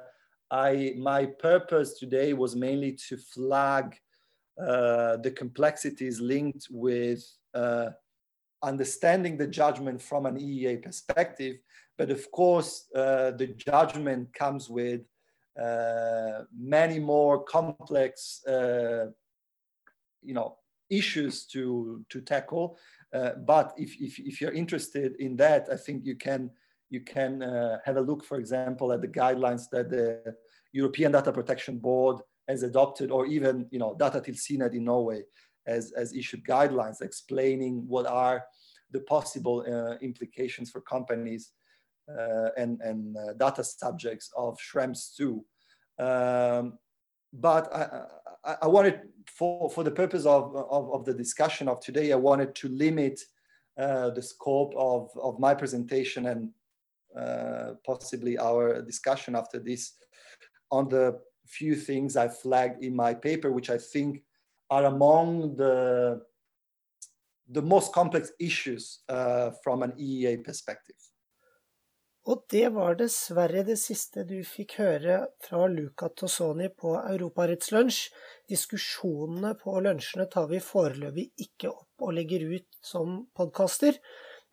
I, 0.50 0.94
my 0.98 1.26
purpose 1.26 2.00
today 2.00 2.34
was 2.34 2.56
mainly 2.56 2.98
to 3.10 3.18
flag 3.18 3.98
uh, 4.60 5.18
the 5.18 5.32
complexities 5.32 6.20
linked 6.20 6.68
with 6.70 7.24
uh, 7.54 7.90
understanding 8.64 9.38
the 9.38 9.48
judgment 9.48 10.02
from 10.02 10.26
an 10.26 10.38
EEA 10.38 10.82
perspective. 10.82 11.58
But 11.98 12.10
of 12.10 12.32
course, 12.32 12.86
uh, 12.96 13.32
the 13.32 13.48
judgment 13.48 14.34
comes 14.34 14.70
with 14.70 15.02
uh, 15.62 16.44
many 16.58 17.00
more 17.00 17.44
complex, 17.44 18.44
uh, 18.48 19.08
you 20.24 20.34
know, 20.34 20.58
issues 20.90 21.46
to, 21.48 22.04
to 22.10 22.22
tackle. 22.22 22.78
Uh, 23.14 23.32
but 23.46 23.74
if, 23.78 24.02
if, 24.02 24.18
if, 24.20 24.42
you're 24.42 24.52
interested 24.52 25.16
in 25.20 25.36
that, 25.38 25.68
I 25.72 25.78
think 25.78 26.06
you 26.06 26.16
can 26.16 26.50
you 26.90 27.02
can 27.02 27.42
uh, 27.42 27.80
have 27.86 27.98
a 27.98 28.02
look, 28.02 28.24
for 28.24 28.38
example, 28.38 28.92
at 28.92 29.02
the 29.02 29.08
guidelines 29.08 29.64
that 29.72 29.90
the 29.90 30.36
European 30.74 31.12
Data 31.12 31.32
Protection 31.32 31.80
Board 31.80 32.22
has 32.48 32.62
adopted, 32.62 33.10
or 33.10 33.26
even 33.26 33.68
you 33.72 33.80
know 33.80 33.96
Data 33.98 34.20
Datatilsynet 34.20 34.74
in 34.74 34.86
Norway 34.86 35.24
has, 35.66 35.94
has 35.98 36.14
issued 36.14 36.44
guidelines 36.46 37.02
explaining 37.02 37.84
what 37.88 38.06
are 38.06 38.44
the 38.92 39.02
possible 39.02 39.66
uh, 39.68 39.98
implications 40.02 40.70
for 40.70 40.82
companies 40.82 41.52
uh, 42.10 42.50
and, 42.58 42.82
and 42.82 43.18
uh, 43.18 43.34
data 43.34 43.64
subjects 43.64 44.32
of 44.38 44.58
Schrems 44.60 45.20
II. 45.20 45.40
Um, 46.06 46.78
but 47.34 47.74
I, 47.74 48.06
I, 48.44 48.56
I, 48.64 48.68
wanted, 48.68 49.02
for, 49.28 49.70
for 49.70 49.84
the 49.84 49.92
purpose 49.92 50.26
of, 50.26 50.56
of, 50.56 50.94
of, 50.94 51.06
the 51.06 51.14
discussion 51.14 51.68
of 51.68 51.80
today, 51.80 52.12
I 52.12 52.16
wanted 52.16 52.54
to 52.56 52.68
limit 52.70 53.20
uh, 53.78 54.12
the 54.12 54.22
scope 54.22 54.74
of, 54.78 55.10
of 55.22 55.40
my 55.40 55.56
presentation 55.56 56.28
and 56.28 56.50
uh, 57.18 57.74
possibly 57.86 58.38
our 58.38 58.82
discussion 58.82 59.36
after 59.36 59.60
this 59.60 59.94
on 60.72 60.90
the 60.90 61.20
few 61.46 61.76
things 61.76 62.16
I 62.16 62.28
flagged 62.28 62.84
in 62.84 62.96
my 62.96 63.14
paper, 63.14 63.52
which 63.52 63.70
I 63.70 63.78
think 63.78 64.24
are 64.70 64.86
among 64.86 65.56
the, 65.58 66.22
the 67.50 67.62
most 67.62 67.94
complex 67.94 68.32
issues 68.40 69.00
uh, 69.10 69.52
from 69.64 69.84
an 69.84 69.94
EEA 70.00 70.44
perspective. 70.44 70.96
Og 72.24 72.46
det 72.48 72.70
var 72.72 72.96
dessverre 72.96 73.66
det 73.68 73.76
siste 73.82 74.24
du 74.24 74.38
fikk 74.48 74.78
høre 74.80 75.18
fra 75.44 75.66
Luca 75.68 76.08
Tosoni 76.08 76.70
på 76.72 76.94
Europarettslunsj. 77.02 78.06
Diskusjonene 78.48 79.52
på 79.60 79.74
lunsjene 79.84 80.30
tar 80.32 80.48
vi 80.48 80.62
foreløpig 80.64 81.26
ikke 81.44 81.74
opp 81.74 82.06
og 82.08 82.16
legger 82.16 82.46
ut 82.54 82.80
som 82.80 83.26
podkaster, 83.36 84.00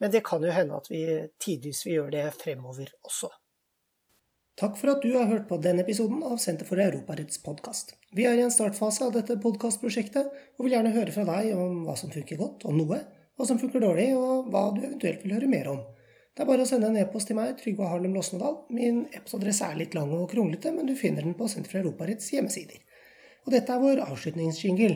men 0.03 0.11
det 0.11 0.25
kan 0.27 0.42
jo 0.42 0.51
hende 0.51 0.83
at 0.83 0.90
vi 0.90 1.05
tidvis 1.38 1.85
vil 1.87 2.01
gjøre 2.01 2.16
det 2.16 2.27
fremover 2.40 2.90
også. 3.07 3.31
Takk 4.61 4.75
for 4.77 4.92
at 4.92 5.01
du 5.01 5.14
har 5.14 5.25
hørt 5.25 5.46
på 5.49 5.57
denne 5.64 5.81
episoden 5.81 6.18
av 6.27 6.37
Senter 6.37 6.66
for 6.68 6.77
Europaretts 6.85 7.38
podkast. 7.40 7.94
Vi 8.12 8.27
er 8.29 8.37
i 8.37 8.42
en 8.44 8.53
startfase 8.53 9.07
av 9.07 9.14
dette 9.14 9.38
podkastprosjektet, 9.40 10.27
og 10.59 10.66
vil 10.66 10.75
gjerne 10.75 10.92
høre 10.92 11.14
fra 11.14 11.25
deg 11.25 11.55
om 11.57 11.79
hva 11.87 11.94
som 11.96 12.11
funker 12.12 12.37
godt, 12.37 12.66
om 12.68 12.77
noe, 12.77 12.99
hva 13.40 13.46
som 13.49 13.57
funker 13.62 13.81
dårlig, 13.81 14.11
og 14.18 14.51
hva 14.53 14.66
du 14.77 14.83
eventuelt 14.83 15.25
vil 15.25 15.33
høre 15.38 15.49
mer 15.49 15.70
om. 15.73 15.79
Det 16.37 16.44
er 16.44 16.51
bare 16.51 16.66
å 16.66 16.68
sende 16.68 16.90
en 16.92 17.01
e-post 17.01 17.31
til 17.31 17.38
meg, 17.38 17.55
Trygve 17.57 17.88
Harlem 17.88 18.12
Losnedal. 18.18 18.59
Min 18.77 19.07
e-postadresse 19.09 19.64
er 19.64 19.81
litt 19.81 19.96
lang 19.96 20.12
og 20.12 20.29
kronglete, 20.29 20.75
men 20.77 20.90
du 20.90 20.92
finner 20.99 21.25
den 21.25 21.38
på 21.38 21.49
Senter 21.49 21.73
for 21.73 21.81
Europaretts 21.81 22.29
hjemmesider. 22.35 22.85
Og 23.46 23.55
dette 23.57 23.73
er 23.73 23.81
vår 23.81 24.05
avslutningsjingle. 24.11 24.92